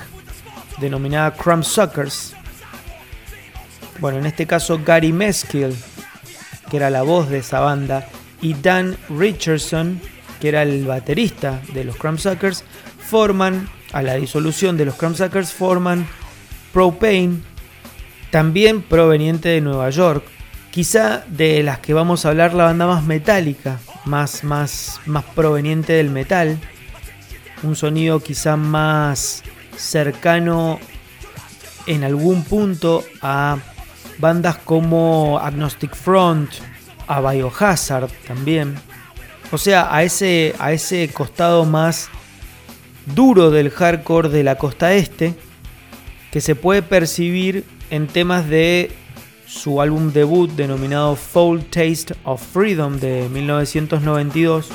denominada 0.78 1.32
Crumb 1.32 1.62
Suckers. 1.62 2.34
Bueno, 4.00 4.18
en 4.18 4.26
este 4.26 4.46
caso 4.46 4.80
Gary 4.84 5.12
Meskill, 5.12 5.74
que 6.68 6.76
era 6.76 6.90
la 6.90 7.02
voz 7.02 7.28
de 7.28 7.38
esa 7.38 7.60
banda, 7.60 8.08
y 8.40 8.54
Dan 8.54 8.96
Richardson, 9.08 10.00
que 10.40 10.48
era 10.48 10.62
el 10.62 10.84
baterista 10.84 11.60
de 11.72 11.84
los 11.84 11.96
Suckers, 11.96 12.64
forman, 12.98 13.68
a 13.92 14.02
la 14.02 14.14
disolución 14.14 14.76
de 14.76 14.86
los 14.86 14.96
Suckers, 14.96 15.52
forman 15.52 16.06
Propane, 16.72 17.36
también 18.30 18.82
proveniente 18.82 19.50
de 19.50 19.60
Nueva 19.60 19.90
York. 19.90 20.24
Quizá 20.72 21.22
de 21.28 21.62
las 21.62 21.78
que 21.78 21.94
vamos 21.94 22.24
a 22.24 22.30
hablar 22.30 22.52
la 22.52 22.64
banda 22.64 22.88
más 22.88 23.04
metálica, 23.04 23.78
más, 24.04 24.44
más, 24.44 25.00
más 25.06 25.24
proveniente 25.24 25.94
del 25.94 26.10
metal. 26.10 26.58
Un 27.62 27.76
sonido 27.76 28.20
quizá 28.20 28.56
más 28.56 29.42
cercano 29.76 30.78
en 31.86 32.04
algún 32.04 32.44
punto 32.44 33.04
a 33.20 33.58
bandas 34.18 34.56
como 34.58 35.38
Agnostic 35.38 35.94
Front, 35.94 36.50
a 37.06 37.20
Biohazard 37.20 38.10
también. 38.26 38.74
O 39.50 39.58
sea, 39.58 39.94
a 39.94 40.02
ese, 40.02 40.54
a 40.58 40.72
ese 40.72 41.08
costado 41.12 41.64
más 41.64 42.08
duro 43.06 43.50
del 43.50 43.70
hardcore 43.70 44.28
de 44.28 44.42
la 44.42 44.56
costa 44.56 44.94
este, 44.94 45.34
que 46.30 46.40
se 46.40 46.54
puede 46.54 46.82
percibir 46.82 47.64
en 47.90 48.06
temas 48.06 48.48
de 48.48 48.90
su 49.54 49.80
álbum 49.80 50.12
debut 50.12 50.50
denominado 50.50 51.14
Foul 51.14 51.64
Taste 51.64 52.14
of 52.24 52.42
Freedom 52.52 52.98
de 52.98 53.28
1992. 53.28 54.68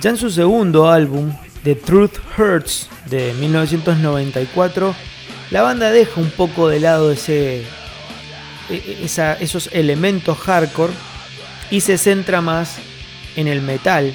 Ya 0.00 0.10
en 0.10 0.16
su 0.16 0.30
segundo 0.30 0.90
álbum, 0.90 1.32
The 1.62 1.74
Truth 1.74 2.18
Hurts 2.36 2.88
de 3.06 3.34
1994, 3.34 4.94
la 5.50 5.62
banda 5.62 5.90
deja 5.90 6.20
un 6.20 6.30
poco 6.30 6.68
de 6.68 6.80
lado 6.80 7.12
ese, 7.12 7.58
e, 7.60 7.64
e, 8.70 9.04
esos 9.40 9.68
elementos 9.72 10.38
hardcore 10.38 10.92
y 11.70 11.82
se 11.82 11.98
centra 11.98 12.40
más 12.40 12.78
en 13.36 13.46
el 13.48 13.60
metal, 13.60 14.12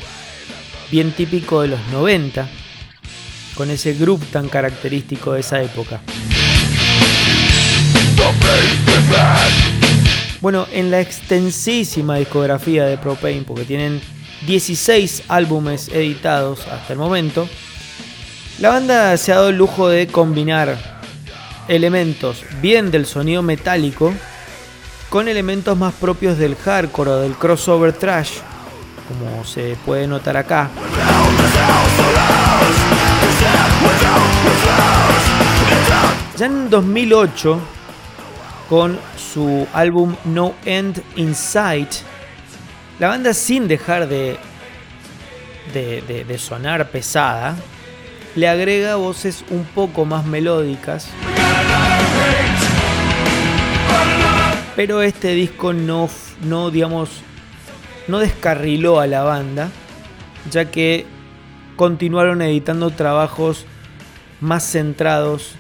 bien 0.92 1.12
típico 1.12 1.62
de 1.62 1.70
los 1.70 1.80
90, 1.94 2.50
con 3.58 3.72
ese 3.72 3.94
grupo 3.94 4.26
tan 4.32 4.48
característico 4.48 5.34
de 5.34 5.40
esa 5.40 5.62
época. 5.62 6.00
Bueno, 10.40 10.68
en 10.72 10.92
la 10.92 11.02
extensísima 11.02 12.18
discografía 12.18 12.86
de 12.86 12.98
Propane, 12.98 13.44
porque 13.46 13.66
tienen 13.66 14.00
16 14.46 15.24
álbumes 15.28 15.90
editados 15.90 16.68
hasta 16.68 16.94
el 16.94 17.00
momento, 17.00 17.50
la 18.60 18.70
banda 18.70 19.18
se 19.18 19.32
ha 19.32 19.36
dado 19.36 19.50
el 19.50 19.58
lujo 19.58 19.90
de 19.90 20.08
combinar 20.08 20.78
elementos 21.68 22.44
bien 22.62 22.92
del 22.92 23.06
sonido 23.06 23.42
metálico 23.42 24.14
con 25.10 25.28
elementos 25.28 25.78
más 25.78 25.94
propios 25.94 26.38
del 26.38 26.56
hardcore 26.56 27.12
o 27.12 27.20
del 27.20 27.34
crossover 27.34 27.94
trash, 27.94 28.40
como 29.08 29.44
se 29.44 29.76
puede 29.86 30.08
notar 30.08 30.38
acá. 30.38 30.70
Ya 36.38 36.46
en 36.46 36.70
2008, 36.70 37.60
con 38.70 39.00
su 39.18 39.68
álbum 39.74 40.16
No 40.24 40.54
End 40.66 41.02
in 41.16 41.34
Sight, 41.34 41.90
la 43.00 43.08
banda 43.08 43.34
sin 43.34 43.68
dejar 43.68 44.08
de, 44.08 44.38
de, 45.74 46.38
sonar 46.38 46.92
pesada, 46.92 47.56
le 48.36 48.48
agrega 48.48 48.98
voces 48.98 49.44
un 49.50 49.64
poco 49.64 50.06
más 50.06 50.26
melódicas. 50.26 51.08
Pero 54.76 55.02
este 55.02 55.30
disco 55.30 55.74
no, 55.74 56.08
no, 56.44 56.70
digamos, 56.70 57.10
no 58.08 58.20
descarriló 58.20 59.00
a 59.00 59.08
la 59.08 59.24
banda, 59.24 59.72
ya 60.52 60.66
que 60.66 61.08
continuaron 61.76 62.44
editando 62.44 62.92
trabajos 62.92 63.66
más 64.40 64.64
centrados 64.72 65.56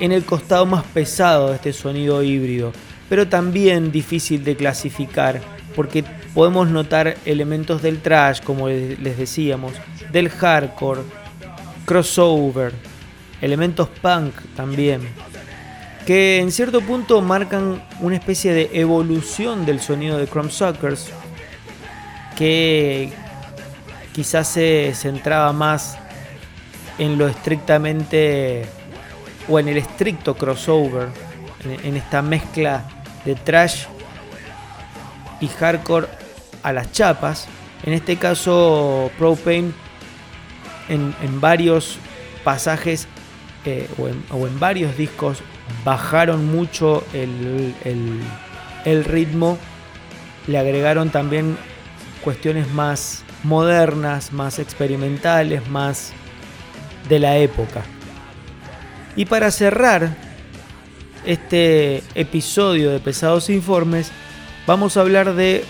en 0.00 0.12
el 0.12 0.24
costado 0.24 0.66
más 0.66 0.84
pesado 0.84 1.48
de 1.48 1.56
este 1.56 1.72
sonido 1.72 2.22
híbrido, 2.22 2.72
pero 3.08 3.28
también 3.28 3.92
difícil 3.92 4.44
de 4.44 4.56
clasificar, 4.56 5.40
porque 5.74 6.04
podemos 6.34 6.68
notar 6.68 7.16
elementos 7.24 7.82
del 7.82 8.00
trash, 8.00 8.40
como 8.42 8.68
les 8.68 9.16
decíamos, 9.16 9.72
del 10.12 10.28
hardcore, 10.28 11.02
crossover, 11.84 12.72
elementos 13.40 13.88
punk 14.02 14.34
también, 14.54 15.02
que 16.06 16.38
en 16.38 16.52
cierto 16.52 16.80
punto 16.80 17.20
marcan 17.20 17.82
una 18.00 18.16
especie 18.16 18.52
de 18.52 18.70
evolución 18.72 19.66
del 19.66 19.80
sonido 19.80 20.18
de 20.18 20.28
Suckers, 20.50 21.10
que 22.36 23.12
quizás 24.12 24.48
se 24.48 24.92
centraba 24.94 25.52
más 25.52 25.98
en 26.98 27.18
lo 27.18 27.28
estrictamente 27.28 28.66
o 29.48 29.58
en 29.58 29.68
el 29.68 29.76
estricto 29.76 30.34
crossover, 30.34 31.08
en, 31.64 31.96
esta 31.96 32.22
mezcla 32.22 32.84
de 33.24 33.34
trash 33.34 33.84
y 35.40 35.48
hardcore 35.48 36.06
a 36.62 36.72
las 36.72 36.92
chapas. 36.92 37.48
En 37.84 37.92
este 37.92 38.16
caso, 38.16 39.10
Propane 39.18 39.72
en, 40.88 41.14
en 41.22 41.40
varios 41.40 41.98
pasajes 42.44 43.08
eh, 43.64 43.88
o, 43.98 44.46
en, 44.46 44.60
varios 44.60 44.96
discos 44.96 45.38
bajaron 45.84 46.46
mucho 46.46 47.04
el, 47.12 47.74
el 48.84 49.04
ritmo, 49.04 49.58
le 50.46 50.58
agregaron 50.58 51.10
también 51.10 51.56
cuestiones 52.22 52.70
más 52.72 53.24
modernas, 53.42 54.32
más 54.32 54.58
experimentales, 54.58 55.68
más 55.68 56.12
de 57.08 57.18
la 57.18 57.36
época. 57.36 57.82
Y 59.16 59.24
para 59.24 59.50
cerrar 59.50 60.14
este 61.24 62.02
episodio 62.14 62.90
de 62.90 63.00
Pesados 63.00 63.48
Informes, 63.48 64.12
vamos 64.66 64.96
a 64.96 65.00
hablar 65.00 65.34
de 65.34 65.64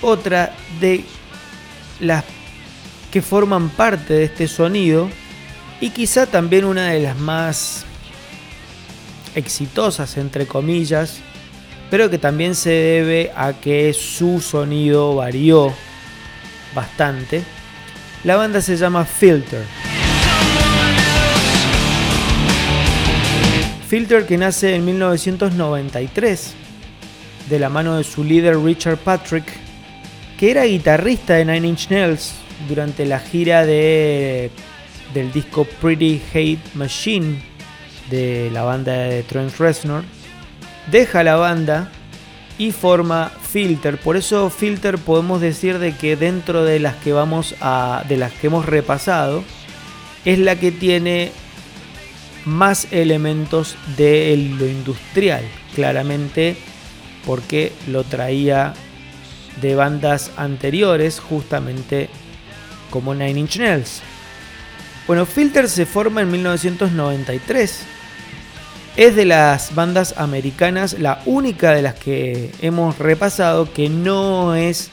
otra 0.00 0.54
de 0.80 1.04
las 2.00 2.24
que 3.12 3.20
forman 3.20 3.68
parte 3.68 4.14
de 4.14 4.24
este 4.24 4.48
sonido 4.48 5.10
y 5.80 5.90
quizá 5.90 6.26
también 6.26 6.64
una 6.64 6.88
de 6.88 7.00
las 7.00 7.18
más 7.18 7.84
exitosas, 9.34 10.16
entre 10.16 10.46
comillas, 10.46 11.18
pero 11.90 12.08
que 12.08 12.18
también 12.18 12.54
se 12.54 12.70
debe 12.70 13.32
a 13.36 13.52
que 13.52 13.92
su 13.92 14.40
sonido 14.40 15.16
varió 15.16 15.74
bastante. 16.74 17.42
La 18.24 18.36
banda 18.36 18.62
se 18.62 18.76
llama 18.76 19.04
Filter. 19.04 19.89
Filter 23.90 24.24
que 24.24 24.38
nace 24.38 24.76
en 24.76 24.84
1993 24.84 26.54
de 27.48 27.58
la 27.58 27.68
mano 27.68 27.96
de 27.96 28.04
su 28.04 28.22
líder 28.22 28.56
Richard 28.56 28.98
Patrick, 28.98 29.42
que 30.38 30.52
era 30.52 30.62
guitarrista 30.62 31.34
de 31.34 31.44
Nine 31.44 31.66
Inch 31.66 31.90
Nails 31.90 32.34
durante 32.68 33.04
la 33.04 33.18
gira 33.18 33.66
de, 33.66 34.52
del 35.12 35.32
disco 35.32 35.64
Pretty 35.64 36.22
Hate 36.32 36.60
Machine 36.74 37.42
de 38.10 38.48
la 38.52 38.62
banda 38.62 38.92
de 38.92 39.24
Trent 39.24 39.58
Reznor. 39.58 40.04
Deja 40.92 41.24
la 41.24 41.34
banda 41.34 41.90
y 42.58 42.70
forma 42.70 43.32
Filter. 43.42 43.98
Por 43.98 44.16
eso 44.16 44.50
Filter 44.50 44.98
podemos 44.98 45.40
decir 45.40 45.80
de 45.80 45.96
que 45.96 46.14
dentro 46.14 46.62
de 46.62 46.78
las 46.78 46.94
que 46.94 47.12
vamos 47.12 47.56
a 47.60 48.04
de 48.08 48.18
las 48.18 48.30
que 48.34 48.46
hemos 48.46 48.66
repasado 48.66 49.42
es 50.24 50.38
la 50.38 50.54
que 50.54 50.70
tiene 50.70 51.32
más 52.44 52.88
elementos 52.90 53.76
de 53.96 54.36
lo 54.58 54.66
industrial. 54.66 55.42
Claramente 55.74 56.56
porque 57.26 57.72
lo 57.86 58.04
traía 58.04 58.74
de 59.60 59.74
bandas 59.74 60.30
anteriores, 60.36 61.20
justamente 61.20 62.08
como 62.90 63.14
Nine 63.14 63.40
Inch 63.40 63.58
Nails. 63.58 64.02
Bueno, 65.06 65.26
Filter 65.26 65.68
se 65.68 65.86
forma 65.86 66.22
en 66.22 66.30
1993. 66.30 67.82
Es 68.96 69.16
de 69.16 69.24
las 69.24 69.74
bandas 69.74 70.14
americanas 70.16 70.98
la 70.98 71.22
única 71.24 71.72
de 71.72 71.82
las 71.82 71.94
que 71.94 72.52
hemos 72.60 72.98
repasado 72.98 73.72
que 73.72 73.88
no 73.88 74.54
es 74.54 74.90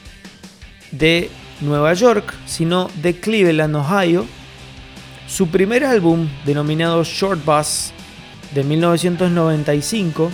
de 0.91 1.29
Nueva 1.61 1.93
York, 1.93 2.33
sino 2.45 2.89
de 3.01 3.19
Cleveland, 3.19 3.75
Ohio. 3.75 4.25
Su 5.27 5.49
primer 5.49 5.83
álbum, 5.83 6.27
denominado 6.45 7.03
Short 7.03 7.43
Bus, 7.43 7.91
de 8.53 8.63
1995, 8.63 10.31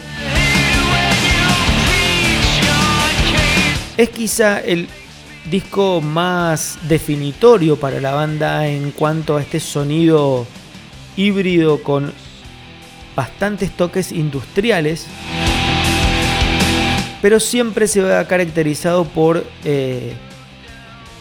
es 3.97 4.09
quizá 4.09 4.59
el 4.59 4.87
disco 5.49 5.99
más 5.99 6.77
definitorio 6.87 7.75
para 7.75 7.99
la 7.99 8.13
banda 8.13 8.67
en 8.67 8.91
cuanto 8.91 9.35
a 9.35 9.41
este 9.41 9.59
sonido 9.59 10.45
híbrido 11.17 11.81
con 11.81 12.13
bastantes 13.15 13.75
toques 13.75 14.11
industriales, 14.11 15.07
pero 17.21 17.39
siempre 17.39 17.87
se 17.87 18.13
ha 18.13 18.27
caracterizado 18.27 19.05
por 19.05 19.45
eh, 19.65 20.13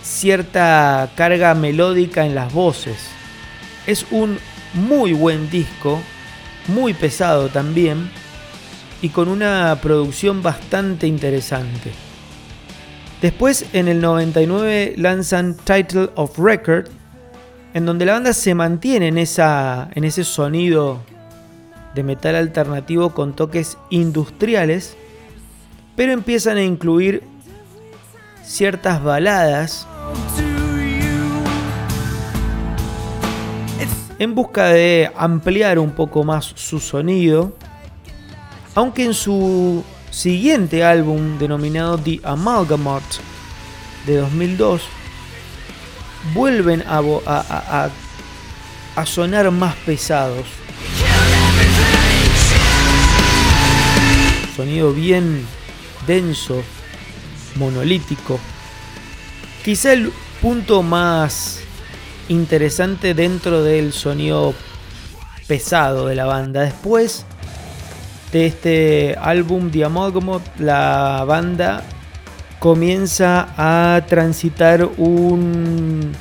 cierta 0.03 1.11
carga 1.15 1.55
melódica 1.55 2.27
en 2.27 2.35
las 2.35 2.53
voces. 2.53 2.99
Es 3.87 4.07
un 4.11 4.39
muy 4.75 5.13
buen 5.13 5.51
disco, 5.51 6.01
muy 6.69 6.95
pesado 6.95 7.49
también, 7.49 8.11
y 9.01 9.09
con 9.09 9.29
una 9.29 9.77
producción 9.83 10.43
bastante 10.43 11.07
interesante. 11.07 11.91
Después, 13.21 13.67
en 13.73 13.89
el 13.89 14.01
99, 14.01 14.95
lanzan 14.97 15.57
Title 15.57 16.11
of 16.15 16.39
Record, 16.39 16.89
en 17.75 17.87
donde 17.87 18.05
la 18.05 18.15
banda 18.15 18.33
se 18.33 18.55
mantiene 18.55 19.09
en, 19.09 19.19
esa, 19.19 19.89
en 19.95 20.05
ese 20.05 20.25
sonido 20.25 21.01
de 21.95 22.03
metal 22.03 22.37
alternativo 22.37 23.11
con 23.11 23.35
toques 23.35 23.79
industriales, 23.91 24.97
pero 25.97 26.13
empiezan 26.13 26.57
a 26.57 26.63
incluir 26.63 27.23
ciertas 28.45 29.03
baladas 29.03 29.87
en 34.23 34.37
busca 34.37 34.67
de 34.67 35.11
ampliar 35.17 35.81
un 35.81 35.91
poco 35.91 36.23
más 36.23 36.53
su 36.55 36.79
sonido, 36.79 37.57
aunque 38.77 39.05
en 39.05 39.15
su 39.15 39.83
siguiente 40.13 40.85
álbum 40.85 41.39
denominado 41.39 41.99
The 41.99 42.21
Amalgamot 42.23 43.03
de 44.07 44.19
2002 44.19 44.83
vuelven 46.35 46.85
a, 46.87 47.91
sonar 49.05 49.51
más 49.51 49.75
pesados. 49.85 50.47
Sonido 54.55 54.93
bien 54.93 55.45
denso, 56.07 56.63
monolítico. 57.57 58.39
Quizá 59.65 59.95
el 59.95 60.13
punto 60.41 60.85
más 60.85 61.62
interesante 62.29 63.15
dentro 63.15 63.63
del 63.63 63.93
sonido 63.93 64.55
pesado 65.47 66.07
de 66.07 66.15
la 66.15 66.25
banda. 66.25 66.63
Después 66.63 67.25
de 68.33 68.47
este 68.47 69.17
álbum 69.21 69.71
The 69.71 69.87
la 70.59 71.25
banda 71.27 71.83
comienza 72.59 73.49
a 73.57 74.01
transitar 74.07 74.89
un 74.97 76.13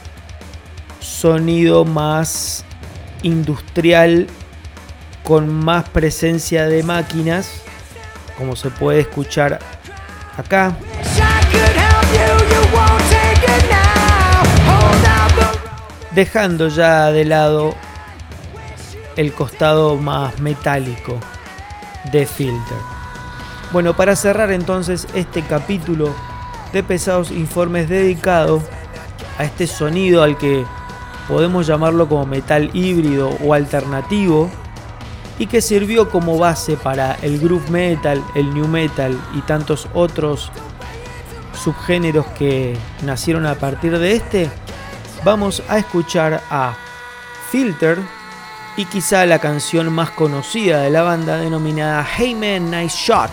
sonido 1.00 1.86
más 1.86 2.66
industrial 3.24 4.28
con 5.24 5.54
más 5.54 5.88
presencia 5.90 6.68
de 6.68 6.84
máquinas, 6.84 7.62
como 8.38 8.56
se 8.56 8.70
puede 8.72 9.02
escuchar 9.02 9.60
acá. 10.36 10.76
Dejando 16.14 16.68
ya 16.68 17.12
de 17.12 17.26
lado 17.26 17.74
el 19.16 19.34
costado 19.34 19.96
más 19.98 20.40
metálico 20.40 21.18
de 22.12 22.26
Filter. 22.26 22.78
Bueno, 23.72 23.96
para 23.96 24.16
cerrar 24.16 24.52
entonces 24.52 25.08
este 25.14 25.42
capítulo 25.44 26.14
de 26.74 26.84
Pesados 26.84 27.32
Informes 27.32 27.88
dedicado 27.88 28.62
a 29.38 29.46
este 29.46 29.68
sonido 29.68 30.24
al 30.24 30.38
que 30.38 30.66
podemos 31.28 31.68
llamarlo 31.68 32.10
como 32.10 32.26
metal 32.26 32.70
híbrido 32.74 33.30
o 33.44 33.54
alternativo 33.54 34.50
y 35.40 35.48
que 35.48 35.62
sirvió 35.62 36.10
como 36.10 36.38
base 36.38 36.76
para 36.76 37.16
el 37.22 37.40
groove 37.40 37.70
metal, 37.70 38.22
el 38.36 38.54
new 38.54 38.68
metal 38.68 39.18
y 39.34 39.42
tantos 39.42 39.88
otros 39.94 40.52
subgéneros 41.64 42.26
que 42.38 42.76
nacieron 43.04 43.46
a 43.46 43.56
partir 43.56 43.98
de 43.98 44.14
este, 44.14 44.50
vamos 45.24 45.62
a 45.68 45.78
escuchar 45.78 46.42
a 46.50 46.76
Filter 47.50 48.00
y 48.78 48.86
quizá 48.86 49.26
la 49.26 49.40
canción 49.40 49.92
más 49.92 50.12
conocida 50.12 50.82
de 50.82 50.90
la 50.90 51.04
banda 51.04 51.38
denominada 51.38 52.08
Hey 52.18 52.36
Man 52.36 52.72
Nice 52.72 52.98
Shot 52.98 53.32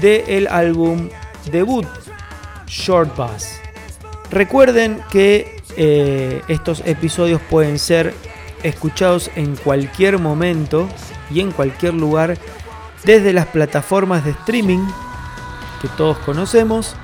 de 0.00 0.24
el 0.36 0.48
álbum 0.48 1.08
debut 1.50 1.86
Short 2.66 3.14
Bus. 3.16 3.46
Recuerden 4.30 5.02
que 5.10 5.62
eh, 5.76 6.42
estos 6.48 6.82
episodios 6.84 7.40
pueden 7.48 7.78
ser 7.78 8.14
escuchados 8.62 9.30
en 9.36 9.56
cualquier 9.56 10.18
momento 10.18 10.88
y 11.30 11.40
en 11.40 11.52
cualquier 11.52 11.94
lugar 11.94 12.36
desde 13.04 13.32
las 13.32 13.46
plataformas 13.46 14.24
de 14.24 14.32
streaming 14.32 14.84
que 15.80 15.88
todos 15.88 16.18
conocemos. 16.18 16.96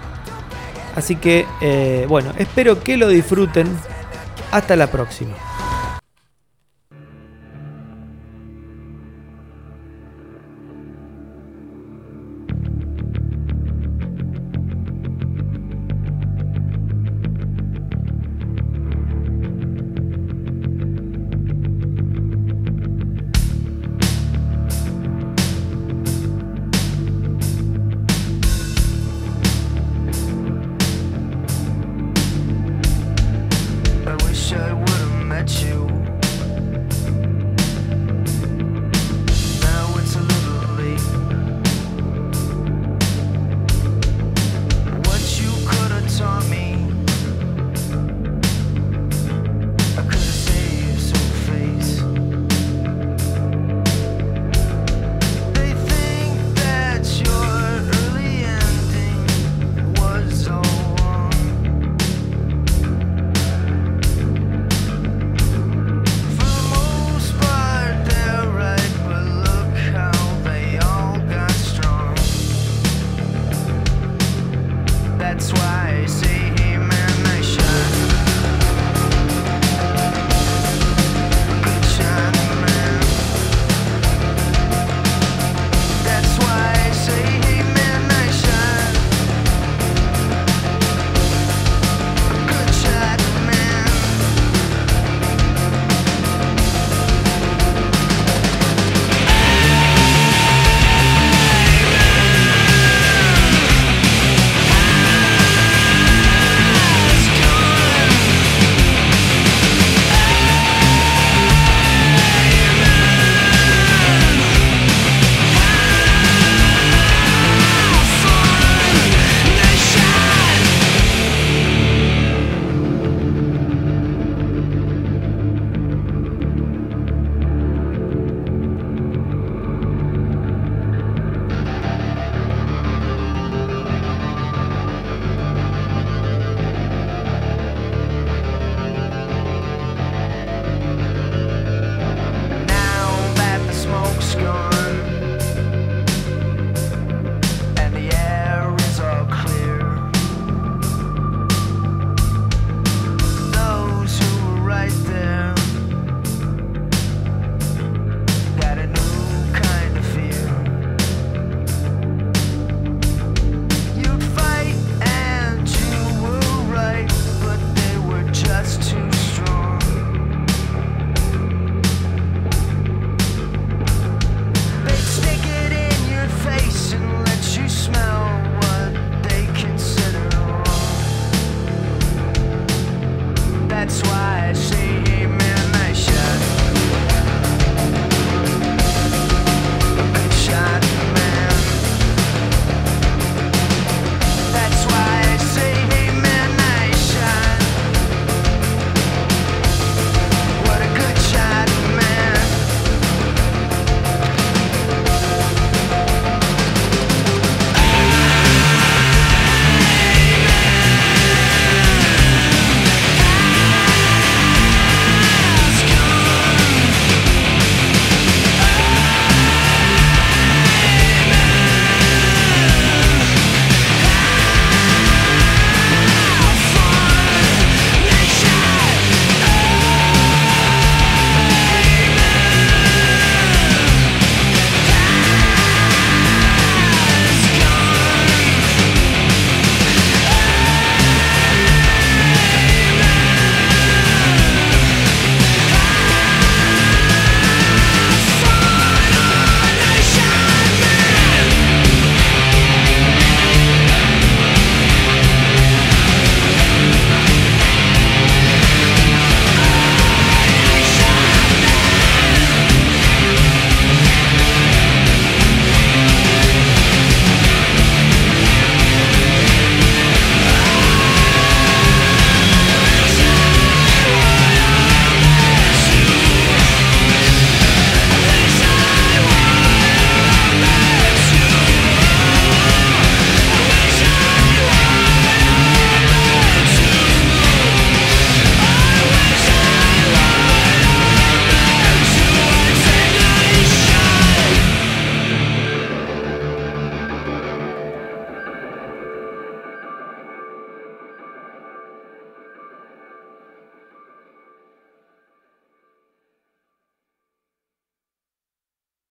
Así 0.95 1.17
que, 1.17 1.47
eh, 1.61 2.07
bueno, 2.09 2.33
espero 2.39 2.83
que 2.83 2.97
lo 2.97 3.09
disfruten. 3.09 3.67
Hasta 4.51 4.77
la 4.77 4.87
próxima. 4.87 5.35